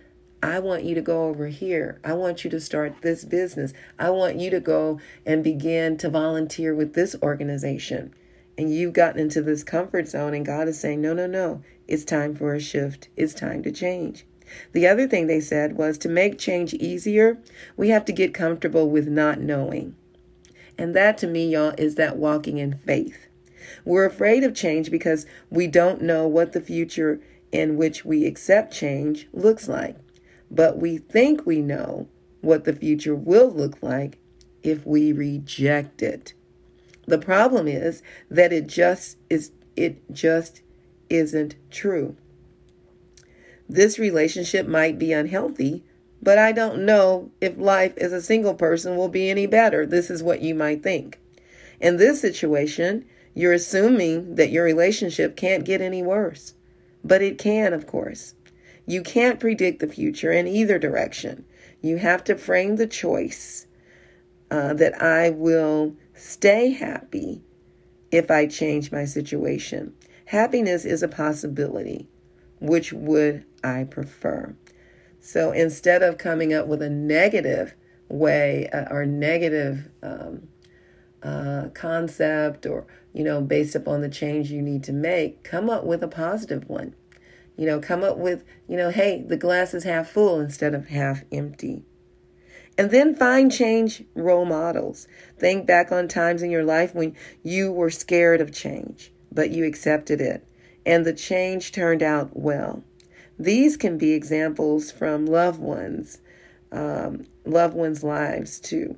I 0.44 0.60
want 0.60 0.84
you 0.84 0.96
to 0.96 1.02
go 1.02 1.26
over 1.26 1.48
here. 1.48 2.00
I 2.04 2.14
want 2.14 2.44
you 2.44 2.50
to 2.50 2.60
start 2.60 3.02
this 3.02 3.24
business. 3.24 3.74
I 4.00 4.10
want 4.10 4.38
you 4.38 4.50
to 4.50 4.60
go 4.60 5.00
and 5.26 5.44
begin 5.44 5.98
to 5.98 6.10
volunteer 6.10 6.74
with 6.74 6.94
this 6.94 7.16
organization. 7.22 8.14
And 8.62 8.74
you've 8.74 8.94
gotten 8.94 9.20
into 9.20 9.42
this 9.42 9.64
comfort 9.64 10.08
zone, 10.08 10.34
and 10.34 10.46
God 10.46 10.68
is 10.68 10.80
saying, 10.80 11.02
No, 11.02 11.14
no, 11.14 11.28
no. 11.28 11.64
It's 11.88 12.06
time 12.06 12.36
for 12.36 12.54
a 12.54 12.60
shift. 12.60 13.10
It's 13.18 13.34
time 13.34 13.64
to 13.64 13.72
change. 13.72 14.26
The 14.72 14.88
other 14.88 15.08
thing 15.08 15.28
they 15.28 15.40
said 15.40 15.78
was 15.78 15.98
to 16.00 16.10
make 16.10 16.38
change 16.38 16.74
easier, 16.74 17.40
we 17.76 17.90
have 17.90 18.06
to 18.06 18.14
get 18.14 18.34
comfortable 18.34 18.90
with 18.90 19.08
not 19.08 19.40
knowing. 19.40 19.96
And 20.78 20.96
that 20.96 21.18
to 21.20 21.28
me, 21.28 21.50
y'all, 21.50 21.74
is 21.78 21.96
that 21.96 22.18
walking 22.18 22.58
in 22.58 22.74
faith. 22.74 23.28
We're 23.84 24.06
afraid 24.06 24.44
of 24.44 24.56
change 24.56 24.92
because 24.92 25.26
we 25.50 25.68
don't 25.68 26.02
know 26.02 26.28
what 26.28 26.54
the 26.54 26.62
future 26.62 27.20
in 27.52 27.78
which 27.78 28.06
we 28.06 28.26
accept 28.26 28.74
change 28.74 29.28
looks 29.34 29.68
like 29.68 29.98
but 30.52 30.78
we 30.78 30.98
think 30.98 31.46
we 31.46 31.62
know 31.62 32.08
what 32.42 32.66
the 32.66 32.74
future 32.74 33.16
will 33.16 33.50
look 33.50 33.82
like 33.82 34.20
if 34.62 34.86
we 34.86 35.14
reject 35.14 36.04
it. 36.04 36.34
The 37.08 37.18
problem 37.18 37.68
is 37.68 38.04
that 38.30 38.54
it 38.54 38.68
just 38.68 39.18
is 39.30 39.52
it 39.76 40.12
just 40.12 40.62
isn't 41.10 41.56
true. 41.70 42.16
This 43.68 43.98
relationship 43.98 44.68
might 44.68 45.00
be 45.00 45.14
unhealthy, 45.14 45.84
but 46.22 46.38
I 46.38 46.52
don't 46.52 46.86
know 46.86 47.32
if 47.40 47.58
life 47.58 47.98
as 47.98 48.12
a 48.14 48.22
single 48.22 48.54
person 48.54 48.96
will 48.96 49.08
be 49.08 49.30
any 49.30 49.46
better. 49.46 49.86
This 49.86 50.10
is 50.10 50.22
what 50.22 50.42
you 50.42 50.54
might 50.54 50.84
think. 50.84 51.20
In 51.80 51.98
this 51.98 52.22
situation, 52.22 53.06
you're 53.34 53.54
assuming 53.54 54.36
that 54.36 54.52
your 54.52 54.64
relationship 54.64 55.36
can't 55.36 55.66
get 55.66 55.82
any 55.82 56.04
worse, 56.04 56.54
but 57.04 57.22
it 57.22 57.38
can, 57.38 57.74
of 57.74 57.88
course. 57.88 58.36
You 58.86 59.02
can't 59.02 59.40
predict 59.40 59.80
the 59.80 59.88
future 59.88 60.32
in 60.32 60.48
either 60.48 60.78
direction. 60.78 61.46
You 61.82 61.98
have 61.98 62.24
to 62.26 62.38
frame 62.38 62.76
the 62.76 62.88
choice 62.88 63.68
uh, 64.52 64.74
that 64.74 65.02
I 65.02 65.30
will 65.30 65.96
stay 66.22 66.72
happy 66.72 67.42
if 68.12 68.30
I 68.30 68.46
change 68.46 68.92
my 68.92 69.06
situation. 69.06 69.94
Happiness 70.26 70.86
is 70.86 71.02
a 71.02 71.08
possibility. 71.08 72.08
Which 72.60 72.94
would 72.94 73.46
I 73.64 73.86
prefer? 73.86 74.56
So 75.20 75.52
instead 75.52 76.04
of 76.04 76.20
coming 76.20 76.54
up 76.54 76.68
with 76.68 76.82
a 76.82 76.90
negative 76.90 77.76
way 78.08 78.70
uh, 78.72 78.86
or 78.92 79.06
negative 79.06 79.90
um, 80.04 80.48
uh, 81.24 81.70
concept 81.74 82.66
or, 82.66 82.86
you 83.14 83.24
know, 83.24 83.42
based 83.42 83.74
upon 83.74 84.02
the 84.02 84.10
change 84.10 84.52
you 84.52 84.62
need 84.62 84.84
to 84.84 84.94
make, 84.94 85.44
come 85.44 85.70
up 85.70 85.86
with 85.86 86.04
a 86.04 86.08
positive 86.08 86.70
one. 86.70 86.96
You 87.58 87.66
know, 87.66 87.80
come 87.80 88.04
up 88.04 88.18
with, 88.18 88.44
you 88.68 88.78
know, 88.78 88.92
hey, 88.92 89.24
the 89.28 89.38
glass 89.38 89.74
is 89.74 89.84
half 89.84 90.10
full 90.10 90.40
instead 90.40 90.76
of 90.76 90.88
half 90.88 91.24
empty. 91.32 91.84
And 92.82 92.90
then 92.90 93.14
find 93.14 93.52
change 93.52 94.02
role 94.16 94.44
models. 94.44 95.08
Think 95.38 95.68
back 95.68 95.92
on 95.92 96.08
times 96.08 96.42
in 96.42 96.50
your 96.50 96.64
life 96.64 96.96
when 96.96 97.16
you 97.44 97.72
were 97.72 97.92
scared 97.92 98.42
of 98.42 98.52
change, 98.52 99.12
but 99.32 99.52
you 99.52 99.66
accepted 99.66 100.20
it, 100.20 100.44
and 100.84 101.06
the 101.06 101.14
change 101.14 101.72
turned 101.74 102.02
out 102.02 102.32
well. 102.34 102.84
These 103.38 103.78
can 103.78 104.00
be 104.00 104.14
examples 104.14 104.92
from 104.92 105.28
loved 105.28 105.60
ones, 105.60 106.22
um, 106.72 107.28
loved 107.46 107.76
ones' 107.76 108.04
lives 108.04 108.60
too. 108.60 108.98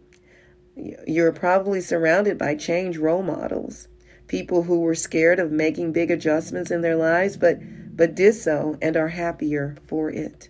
You're 1.05 1.33
probably 1.33 1.81
surrounded 1.81 2.37
by 2.37 2.55
change 2.55 2.95
role 2.97 3.21
models, 3.21 3.89
people 4.29 4.63
who 4.63 4.79
were 4.79 4.95
scared 4.95 5.39
of 5.39 5.51
making 5.51 5.91
big 5.91 6.09
adjustments 6.09 6.71
in 6.71 6.79
their 6.79 6.95
lives, 6.95 7.35
but 7.35 7.59
but 7.97 8.15
did 8.15 8.35
so 8.35 8.77
and 8.81 8.95
are 8.95 9.09
happier 9.09 9.75
for 9.85 10.09
it. 10.09 10.47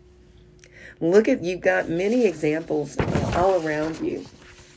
Look 1.02 1.28
at, 1.28 1.44
you've 1.44 1.60
got 1.60 1.90
many 1.90 2.26
examples 2.26 2.96
all 3.36 3.66
around 3.66 4.00
you, 4.00 4.26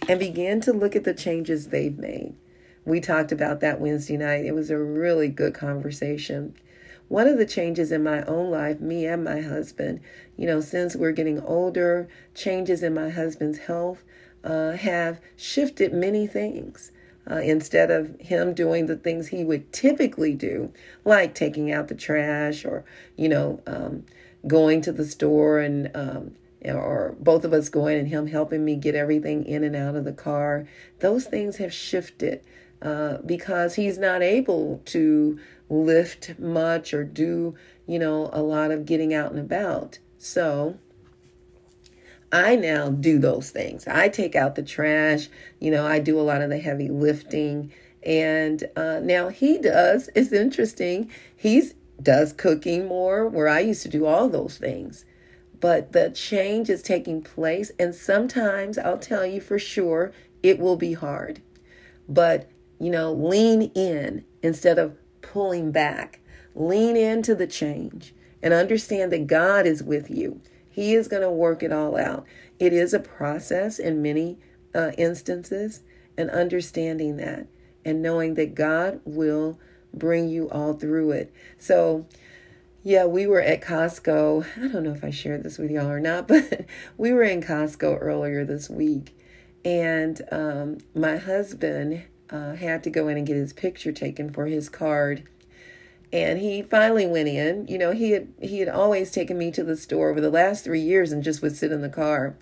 and 0.09 0.19
begin 0.19 0.61
to 0.63 0.73
look 0.73 0.97
at 0.97 1.05
the 1.05 1.15
changes 1.15 1.69
they've 1.69 1.99
made. 1.99 2.35
We 2.85 3.01
talked 3.01 3.33
about 3.33 3.61
that 3.61 3.81
Wednesday 3.81 4.17
night. 4.17 4.47
It 4.47 4.55
was 4.55 4.71
a 4.71 4.79
really 4.79 5.29
good 5.29 5.55
conversation. 5.55 6.55
One 7.09 7.29
of 7.29 7.39
the 7.39 7.47
changes 7.47 7.93
in 7.93 8.03
my 8.03 8.23
own 8.23 8.51
life, 8.51 8.81
me 8.81 9.07
and 9.07 9.23
my 9.23 9.41
husband, 9.41 10.01
you 10.37 10.47
know, 10.47 10.61
since 10.61 10.97
we're 10.97 11.13
getting 11.13 11.41
older, 11.41 12.09
changes 12.35 12.83
in 12.83 12.95
my 12.95 13.11
husband's 13.11 13.59
health 13.59 14.03
uh, 14.43 14.73
have 14.73 15.21
shifted 15.37 15.93
many 15.93 16.27
things 16.27 16.93
uh, 17.31 17.37
instead 17.37 17.91
of 17.91 18.19
him 18.21 18.55
doing 18.55 18.87
the 18.87 18.97
things 18.97 19.29
he 19.29 19.45
would 19.45 19.73
typically 19.73 20.35
do, 20.35 20.73
like 21.05 21.35
taking 21.35 21.71
out 21.71 21.89
the 21.89 21.95
trash 21.95 22.65
or, 22.65 22.85
you 23.17 23.29
know, 23.29 23.61
um, 23.67 24.05
going 24.47 24.81
to 24.81 24.93
the 24.93 25.05
store 25.05 25.59
and, 25.59 25.91
um, 25.95 26.33
or 26.69 27.17
both 27.19 27.45
of 27.45 27.53
us 27.53 27.69
going 27.69 27.99
and 27.99 28.09
him 28.09 28.27
helping 28.27 28.65
me 28.65 28.77
get 28.77 28.95
everything 28.95 29.45
in 29.45 29.65
and 29.65 29.77
out 29.77 29.97
of 29.97 30.05
the 30.05 30.13
car. 30.13 30.67
Those 31.01 31.25
things 31.25 31.57
have 31.57 31.73
shifted 31.73 32.43
uh, 32.83 33.19
because 33.25 33.75
he's 33.75 33.99
not 33.99 34.23
able 34.23 34.83
to 34.87 35.39
lift 35.69 36.39
much 36.39 36.93
or 36.95 37.05
do, 37.05 37.55
you 37.87 37.99
know, 37.99 38.31
a 38.33 38.43
lot 38.43 38.71
of 38.71 38.87
getting 38.87 39.15
out 39.15 39.31
and 39.31 39.41
about. 39.41 39.99
So, 40.19 40.79
I 42.33 42.57
now 42.57 42.91
do 42.91 43.19
those 43.19 43.51
things. 43.51 43.87
I 43.87 44.09
take 44.09 44.35
out 44.35 44.57
the 44.57 44.63
trash, 44.63 45.29
you 45.61 45.71
know, 45.71 45.87
I 45.87 46.01
do 46.01 46.19
a 46.19 46.23
lot 46.23 46.43
of 46.43 46.51
the 46.51 46.59
heavy 46.59 46.89
lifting. 46.89 47.73
And 48.03 48.65
uh, 48.77 49.01
now 49.03 49.29
he 49.29 49.59
does, 49.59 50.11
it's 50.15 50.33
interesting, 50.33 51.11
he's 51.37 51.75
does 52.03 52.33
cooking 52.33 52.87
more 52.87 53.27
where 53.27 53.49
I 53.49 53.61
used 53.61 53.83
to 53.83 53.89
do 53.89 54.07
all 54.07 54.29
those 54.29 54.59
things. 54.59 55.05
But 55.67 55.91
the 55.91 56.11
change 56.11 56.71
is 56.71 56.81
taking 56.81 57.23
place. 57.23 57.73
And 57.77 57.93
sometimes 57.93 58.79
I'll 58.79 59.01
tell 59.01 59.27
you 59.27 59.41
for 59.41 59.59
sure 59.59 60.13
it 60.41 60.61
will 60.61 60.77
be 60.77 60.93
hard. 60.93 61.43
But, 62.09 62.49
you 62.79 62.89
know, 62.89 63.13
lean 63.13 63.73
in 63.75 64.25
instead 64.45 64.79
of 64.79 64.97
pulling 65.23 65.73
back. 65.73 66.21
Lean 66.55 66.97
into 66.97 67.35
the 67.35 67.49
change 67.49 68.15
and 68.41 68.55
understand 68.55 69.11
that 69.11 69.27
God 69.27 69.67
is 69.67 69.83
with 69.83 70.09
you. 70.09 70.41
He 70.71 70.95
is 70.95 71.09
going 71.09 71.23
to 71.23 71.31
work 71.33 71.65
it 71.65 71.73
all 71.73 71.97
out. 71.97 72.25
It 72.61 72.73
is 72.73 72.95
a 72.95 73.01
process 73.01 73.81
in 73.81 74.01
many 74.01 74.39
uh, 74.73 74.93
instances, 74.97 75.83
and 76.17 76.31
understanding 76.31 77.17
that 77.17 77.49
and 77.85 78.01
knowing 78.01 78.35
that 78.35 78.55
God 78.55 79.01
will 79.05 79.59
bring 79.93 80.29
you 80.29 80.49
all 80.49 80.75
through 80.75 81.11
it. 81.11 81.35
So, 81.59 82.07
yeah, 82.87 83.05
we 83.05 83.27
were 83.27 83.43
at 83.43 83.63
Costco. 83.63 84.47
I 84.57 84.69
don't 84.69 84.85
know 84.85 84.93
if 84.93 85.03
I 85.03 85.11
shared 85.11 85.43
this 85.43 85.59
with 85.59 85.73
y'all 85.73 85.91
or 85.91 85.99
not, 85.99 86.29
but 86.29 86.67
we 86.97 87.13
were 87.13 87.25
in 87.25 87.43
Costco 87.43 87.99
earlier 88.01 88.45
this 88.45 88.71
week, 88.71 89.19
and 89.65 90.23
um, 90.31 90.79
my 90.95 91.17
husband 91.17 92.05
uh, 92.31 92.55
had 92.55 92.85
to 92.85 92.91
go 92.91 93.09
in 93.09 93.17
and 93.17 93.27
get 93.27 93.35
his 93.35 93.53
picture 93.53 93.91
taken 93.91 94.33
for 94.33 94.47
his 94.47 94.69
card 94.69 95.25
and 96.13 96.39
he 96.39 96.63
finally 96.63 97.07
went 97.07 97.29
in 97.29 97.67
you 97.67 97.77
know 97.79 97.91
he 97.91 98.13
had 98.13 98.29
he 98.41 98.61
had 98.61 98.69
always 98.69 99.11
taken 99.11 99.37
me 99.37 99.51
to 99.51 99.65
the 99.65 99.77
store 99.77 100.11
over 100.11 100.21
the 100.21 100.31
last 100.31 100.63
three 100.63 100.81
years 100.81 101.11
and 101.11 101.25
just 101.25 101.43
would 101.43 101.57
sit 101.57 101.73
in 101.73 101.83
the 101.83 101.89
car 101.89 102.37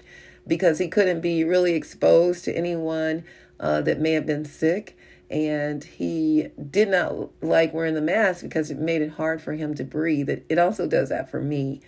because 0.47 0.79
he 0.79 0.89
couldn't 0.89 1.23
be 1.23 1.43
really 1.45 1.75
exposed 1.75 2.45
to 2.45 2.55
anyone 2.55 3.25
uh, 3.59 3.81
that 3.81 4.01
may 4.01 4.13
have 4.13 4.27
been 4.27 4.45
sick 4.45 4.97
and 5.35 5.85
he 5.85 6.49
did 6.71 6.89
not 6.89 7.31
like 7.43 7.75
wearing 7.75 7.95
the 7.95 8.01
mask 8.01 8.43
because 8.43 8.71
it 8.71 8.79
made 8.79 9.03
it 9.03 9.11
hard 9.11 9.43
for 9.43 9.55
him 9.55 9.75
to 9.75 9.85
breathe 9.85 10.29
it, 10.29 10.47
it 10.49 10.59
also 10.59 10.87
does 10.87 11.09
that 11.09 11.31
for 11.31 11.41
me 11.41 11.81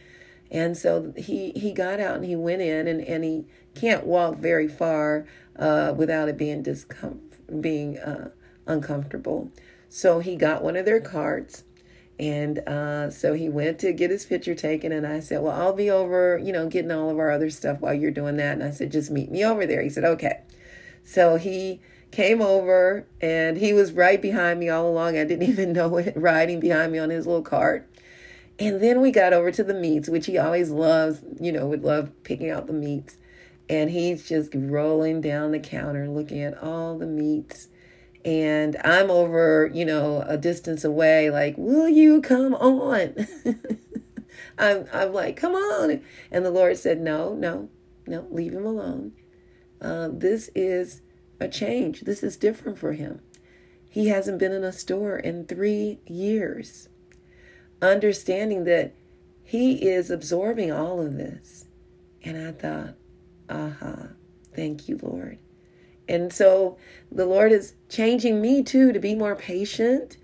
and 0.51 0.77
so 0.77 1.13
he 1.17 1.53
he 1.53 1.73
got 1.73 2.01
out 2.01 2.17
and 2.17 2.25
he 2.25 2.37
went 2.37 2.61
in 2.61 2.87
and, 2.87 3.01
and 3.01 3.25
he 3.25 3.45
can't 3.75 4.05
walk 4.05 4.37
very 4.37 4.69
far 4.69 5.27
uh, 5.59 5.95
without 5.97 6.29
it 6.29 6.37
being 6.37 6.63
discom- 6.63 7.21
being 7.61 7.99
uh, 7.99 8.31
uncomfortable 8.67 9.51
so 9.89 10.19
he 10.19 10.37
got 10.37 10.63
one 10.63 10.77
of 10.77 10.85
their 10.85 11.01
cards. 11.01 11.65
And 12.19 12.59
uh, 12.61 13.11
so 13.11 13.35
he 13.35 13.49
went 13.49 13.79
to 13.81 13.93
get 13.93 14.11
his 14.11 14.25
picture 14.25 14.55
taken. 14.55 14.91
And 14.93 15.07
I 15.07 15.21
said, 15.21 15.43
Well, 15.43 15.59
I'll 15.59 15.73
be 15.73 15.91
over, 15.91 16.39
you 16.39 16.53
know, 16.53 16.67
getting 16.69 16.91
all 16.91 17.11
of 17.11 17.19
our 17.19 17.31
other 17.31 17.51
stuff 17.51 17.81
while 17.81 17.95
you're 17.95 18.11
doing 18.11 18.37
that. 18.37 18.53
And 18.53 18.63
I 18.63 18.71
said, 18.71 18.93
Just 18.93 19.11
meet 19.11 19.31
me 19.31 19.45
over 19.45 19.67
there. 19.67 19.83
He 19.83 19.91
said, 19.91 20.05
Okay. 20.05 20.41
So 21.05 21.37
he 21.37 21.81
came 22.17 22.41
over 22.41 23.07
and 23.21 23.59
he 23.59 23.75
was 23.75 23.93
right 23.93 24.23
behind 24.23 24.59
me 24.59 24.71
all 24.71 24.89
along. 24.89 25.19
I 25.19 25.25
didn't 25.25 25.49
even 25.51 25.75
know 25.75 25.99
it, 25.99 26.17
riding 26.17 26.61
behind 26.61 26.93
me 26.93 26.99
on 26.99 27.11
his 27.11 27.27
little 27.27 27.43
cart. 27.43 27.89
And 28.59 28.81
then 28.81 29.03
we 29.03 29.11
got 29.11 29.35
over 29.35 29.53
to 29.53 29.63
the 29.63 29.75
meats, 29.75 30.09
which 30.09 30.25
he 30.25 30.39
always 30.39 30.71
loves, 30.71 31.21
you 31.39 31.53
know, 31.53 31.67
would 31.67 31.85
love 31.85 32.11
picking 32.25 32.49
out 32.49 32.67
the 32.67 32.73
meats. 32.73 33.19
and 33.69 33.91
he's 33.91 34.27
just 34.27 34.51
rolling 34.55 35.21
down 35.21 35.51
the 35.51 35.59
counter 35.59 36.09
looking 36.09 36.43
at 36.43 36.57
all 36.63 36.97
the 36.97 37.07
meats 37.07 37.69
and 38.25 38.77
i'm 38.85 39.11
over 39.11 39.71
you 39.73 39.85
know 39.85 40.23
a 40.27 40.37
distance 40.37 40.85
away 40.85 41.31
like 41.31 41.55
will 41.57 41.89
you 41.89 42.21
come 42.21 42.55
on 42.55 43.15
i'm 44.59 44.87
i'm 44.93 45.13
like 45.13 45.37
come 45.37 45.55
on 45.55 46.01
and 46.31 46.45
the 46.45 46.51
lord 46.51 46.77
said 46.77 47.01
no 47.01 47.35
no 47.35 47.69
no 48.07 48.27
leave 48.31 48.53
him 48.53 48.67
alone 48.67 49.13
uh, 49.81 50.09
this 50.11 50.49
is 50.55 51.03
a 51.41 51.49
change 51.49 52.03
this 52.03 52.23
is 52.23 52.37
different 52.37 52.79
for 52.79 52.93
him 52.93 53.21
he 53.89 54.09
hasn't 54.09 54.39
been 54.39 54.53
in 54.53 54.65
a 54.65 54.73
store 54.73 55.17
in 55.19 55.47
three 55.47 56.01
years 56.07 56.89
understanding 57.81 58.65
that 58.65 58.95
he 59.43 59.89
is 59.89 60.11
absorbing 60.11 60.73
all 60.73 61.01
of 61.01 61.17
this 61.17 61.67
and 62.23 62.37
i 62.37 62.53
thought 62.53 62.95
aha, 63.49 63.87
uh-huh. 63.87 64.07
thank 64.55 64.89
you, 64.89 64.99
Lord. 65.03 65.39
And 66.09 66.33
so 66.33 66.79
the 67.11 67.27
Lord 67.27 67.53
is 67.53 67.75
changing 67.89 68.41
me 68.41 68.63
too 68.63 68.93
to 68.93 68.99
be 68.99 69.15
more 69.15 69.37
patient. 69.37 70.17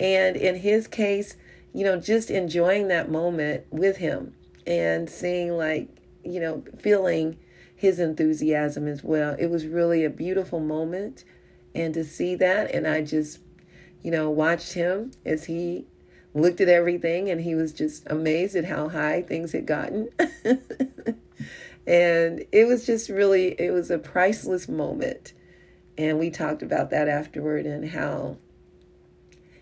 And 0.00 0.36
in 0.36 0.56
his 0.56 0.86
case, 0.86 1.36
you 1.72 1.84
know, 1.84 1.98
just 1.98 2.30
enjoying 2.30 2.88
that 2.88 3.10
moment 3.10 3.64
with 3.70 3.98
him 3.98 4.34
and 4.66 5.08
seeing, 5.10 5.56
like, 5.56 5.88
you 6.24 6.40
know, 6.40 6.64
feeling 6.78 7.38
his 7.76 8.00
enthusiasm 8.00 8.88
as 8.88 9.04
well. 9.04 9.36
It 9.38 9.46
was 9.46 9.66
really 9.66 10.04
a 10.04 10.10
beautiful 10.10 10.58
moment. 10.58 11.24
And 11.74 11.94
to 11.94 12.02
see 12.02 12.34
that, 12.36 12.74
and 12.74 12.86
I 12.86 13.02
just, 13.02 13.38
you 14.02 14.10
know, 14.10 14.30
watched 14.30 14.72
him 14.72 15.12
as 15.24 15.44
he 15.44 15.86
looked 16.34 16.60
at 16.60 16.68
everything 16.68 17.30
and 17.30 17.42
he 17.42 17.54
was 17.54 17.72
just 17.72 18.06
amazed 18.10 18.56
at 18.56 18.64
how 18.64 18.88
high 18.88 19.22
things 19.22 19.52
had 19.52 19.66
gotten. 19.66 20.08
And 21.86 22.44
it 22.50 22.66
was 22.66 22.84
just 22.84 23.08
really, 23.08 23.54
it 23.60 23.70
was 23.72 23.90
a 23.90 23.98
priceless 23.98 24.68
moment. 24.68 25.32
And 25.96 26.18
we 26.18 26.30
talked 26.30 26.62
about 26.62 26.90
that 26.90 27.08
afterward 27.08 27.64
and 27.64 27.90
how 27.90 28.38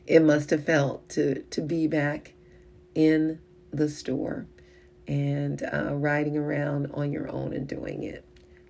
it 0.06 0.20
must 0.20 0.50
have 0.50 0.64
felt 0.64 1.08
to, 1.10 1.42
to 1.42 1.60
be 1.60 1.86
back 1.86 2.32
in 2.94 3.40
the 3.72 3.88
store 3.88 4.46
and 5.06 5.62
uh, 5.72 5.94
riding 5.94 6.36
around 6.36 6.90
on 6.94 7.12
your 7.12 7.30
own 7.30 7.52
and 7.52 7.66
doing 7.66 8.02
it. 8.02 8.24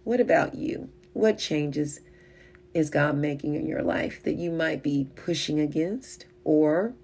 What 0.05 0.21
about 0.21 0.55
you? 0.55 0.91
What 1.13 1.39
changes 1.39 2.01
is 2.73 2.91
God 2.91 3.17
making 3.17 3.55
in 3.55 3.67
your 3.67 3.83
life 3.83 4.23
that 4.25 4.35
you 4.35 4.51
might 4.51 4.83
be 4.83 5.09
pushing 5.15 5.61
against? 5.61 6.27
Or 6.43 6.95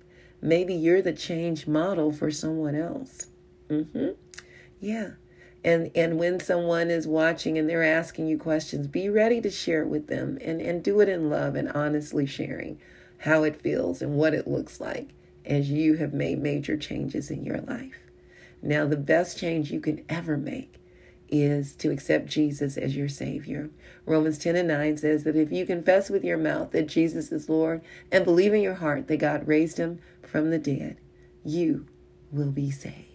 maybe 0.43 0.75
you're 0.75 1.03
the 1.03 1.13
change 1.13 1.67
model 1.67 2.13
for 2.13 2.31
someone 2.31 2.75
else. 2.75 3.29
Mm-hmm. 3.69 4.11
Yeah 4.81 5.11
and 5.65 5.91
and 5.95 6.19
when 6.19 6.41
someone 6.41 6.91
is 6.91 7.07
watching 7.07 7.59
and 7.59 7.69
they're 7.69 7.83
asking 7.83 8.27
you 8.27 8.39
questions 8.39 8.87
be 8.87 9.09
ready 9.09 9.41
to 9.41 9.51
share 9.51 9.83
it 9.83 9.89
with 9.89 10.07
them 10.07 10.39
and 10.41 10.61
and 10.61 10.83
do 10.83 11.01
it 11.01 11.09
in 11.09 11.29
love 11.29 11.55
and 11.55 11.71
honestly 11.73 12.27
sharing 12.27 12.81
how 13.19 13.43
it 13.43 13.61
feels 13.61 14.01
and 14.01 14.15
what 14.15 14.35
it 14.35 14.49
looks 14.49 14.81
like 14.81 15.11
as 15.45 15.71
you 15.71 15.97
have 15.97 16.13
made 16.13 16.41
major 16.41 16.77
changes 16.77 17.31
in 17.31 17.45
your 17.45 17.61
life 17.63 18.10
now 18.63 18.87
the 18.87 18.97
best 18.97 19.39
change 19.39 19.71
you 19.71 19.81
can 19.81 20.05
ever 20.09 20.37
make 20.37 20.81
is 21.29 21.75
to 21.77 21.91
accept 21.91 22.27
Jesus 22.27 22.77
as 22.77 22.97
your 22.97 23.09
Savior. 23.09 23.71
Romans 24.05 24.39
10 24.39 24.57
and 24.57 24.69
9 24.69 24.97
says 24.97 25.25
that 25.25 25.37
if 25.37 25.53
you 25.53 25.65
confess 25.65 26.11
with 26.11 26.25
your 26.25 26.39
mouth 26.39 26.73
that 26.73 26.89
Jesus 26.89 27.31
is 27.31 27.49
Lord 27.49 27.83
and 28.11 28.25
believe 28.25 28.53
in 28.53 28.63
your 28.63 28.75
heart 28.75 29.07
that 29.09 29.19
God 29.19 29.47
raised 29.47 29.79
him 29.79 30.01
from 30.23 30.51
the 30.51 30.59
dead, 30.59 30.99
you 31.45 31.87
will 32.33 32.51
be 32.51 32.71
saved. 32.71 33.07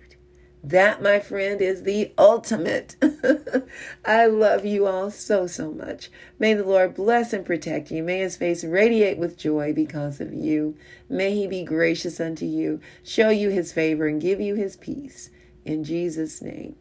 That, 0.63 0.99
my 0.99 1.19
friend, 1.19 1.61
is 1.61 1.83
the 1.83 2.11
ultimate. 2.17 2.95
I 4.05 4.25
love 4.25 4.65
you 4.65 4.87
all 4.87 5.11
so, 5.11 5.45
so 5.45 5.71
much. 5.71 6.09
May 6.39 6.55
the 6.55 6.63
Lord 6.63 6.95
bless 6.95 7.33
and 7.33 7.45
protect 7.45 7.91
you. 7.91 8.01
May 8.01 8.19
his 8.19 8.35
face 8.35 8.63
radiate 8.63 9.19
with 9.19 9.37
joy 9.37 9.73
because 9.73 10.19
of 10.19 10.33
you. 10.33 10.75
May 11.07 11.35
he 11.35 11.45
be 11.45 11.63
gracious 11.63 12.19
unto 12.19 12.45
you, 12.45 12.79
show 13.03 13.29
you 13.29 13.49
his 13.49 13.73
favor, 13.73 14.07
and 14.07 14.19
give 14.19 14.41
you 14.41 14.55
his 14.55 14.75
peace. 14.75 15.29
In 15.65 15.83
Jesus' 15.83 16.41
name, 16.41 16.75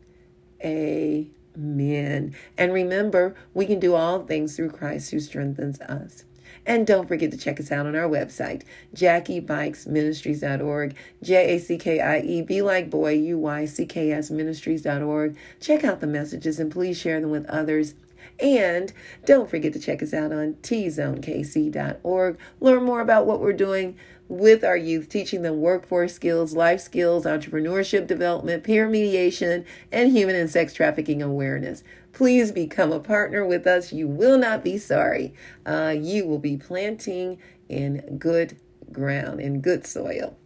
amen. 0.63 2.35
And 2.57 2.73
remember, 2.73 3.35
we 3.55 3.67
can 3.67 3.81
do 3.81 3.95
all 3.95 4.21
things 4.21 4.55
through 4.55 4.71
Christ 4.71 5.11
who 5.11 5.21
strengthens 5.21 5.81
us. 5.81 6.25
And 6.67 6.87
don't 6.87 7.09
forget 7.09 7.31
to 7.31 7.37
check 7.37 7.61
us 7.61 7.71
out 7.71 7.85
on 7.87 7.95
our 7.95 8.09
website, 8.09 8.63
JackieBuycksMinistries.org, 8.95 10.97
J 11.23 11.55
A 11.55 11.59
C 11.59 11.77
K 11.77 12.01
I 12.01 12.21
E, 12.21 12.41
B 12.43 12.63
like 12.63 12.89
boy, 12.89 13.13
U 13.13 13.39
Y 13.39 13.67
C 13.67 13.85
K 13.85 14.13
S 14.13 14.31
Ministries.org. 14.31 15.37
Check 15.61 15.85
out 15.85 16.01
the 16.01 16.07
messages 16.07 16.59
and 16.59 16.73
please 16.73 16.99
share 16.99 17.21
them 17.21 17.29
with 17.31 17.45
others. 17.47 17.95
And 18.41 18.93
don't 19.25 19.49
forget 19.49 19.73
to 19.75 19.79
check 19.79 20.03
us 20.03 20.13
out 20.13 20.33
on 20.33 20.55
tzonekc.org. 20.63 22.39
Learn 22.61 22.83
more 22.83 23.01
about 23.01 23.27
what 23.27 23.41
we're 23.41 23.53
doing 23.53 23.97
with 24.29 24.65
our 24.65 24.77
youth, 24.77 25.09
teaching 25.09 25.43
them 25.43 25.61
workforce 25.61 26.15
skills, 26.15 26.55
life 26.55 26.81
skills, 26.81 27.25
entrepreneurship 27.25 28.07
development, 28.07 28.65
peer 28.65 28.89
mediation, 28.89 29.65
and 29.93 30.13
human 30.13 30.35
and 30.35 30.51
sex 30.51 30.73
trafficking 30.73 31.23
awareness. 31.23 31.85
Please 32.13 32.53
become 32.53 32.93
a 32.93 33.01
partner 33.01 33.45
with 33.45 33.67
us. 33.67 33.93
You 33.93 34.09
will 34.09 34.39
not 34.39 34.65
be 34.65 34.79
sorry. 34.79 35.35
Uh, 35.67 35.95
you 35.99 36.27
will 36.27 36.39
be 36.39 36.57
planting 36.57 37.39
in 37.69 38.19
good 38.19 38.57
ground, 38.93 39.41
in 39.41 39.61
good 39.61 39.87
soil. 39.87 40.37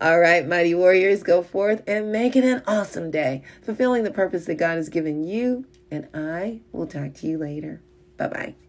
All 0.00 0.20
right, 0.20 0.46
mighty 0.46 0.74
warriors, 0.74 1.22
go 1.22 1.42
forth 1.42 1.82
and 1.86 2.12
make 2.12 2.36
it 2.36 2.44
an 2.44 2.62
awesome 2.66 3.10
day, 3.10 3.42
fulfilling 3.62 4.04
the 4.04 4.10
purpose 4.10 4.44
that 4.46 4.54
God 4.54 4.76
has 4.76 4.88
given 4.88 5.24
you. 5.24 5.66
And 5.90 6.08
I 6.14 6.60
will 6.72 6.86
talk 6.86 7.14
to 7.14 7.26
you 7.26 7.38
later. 7.38 7.80
Bye 8.16 8.28
bye. 8.28 8.63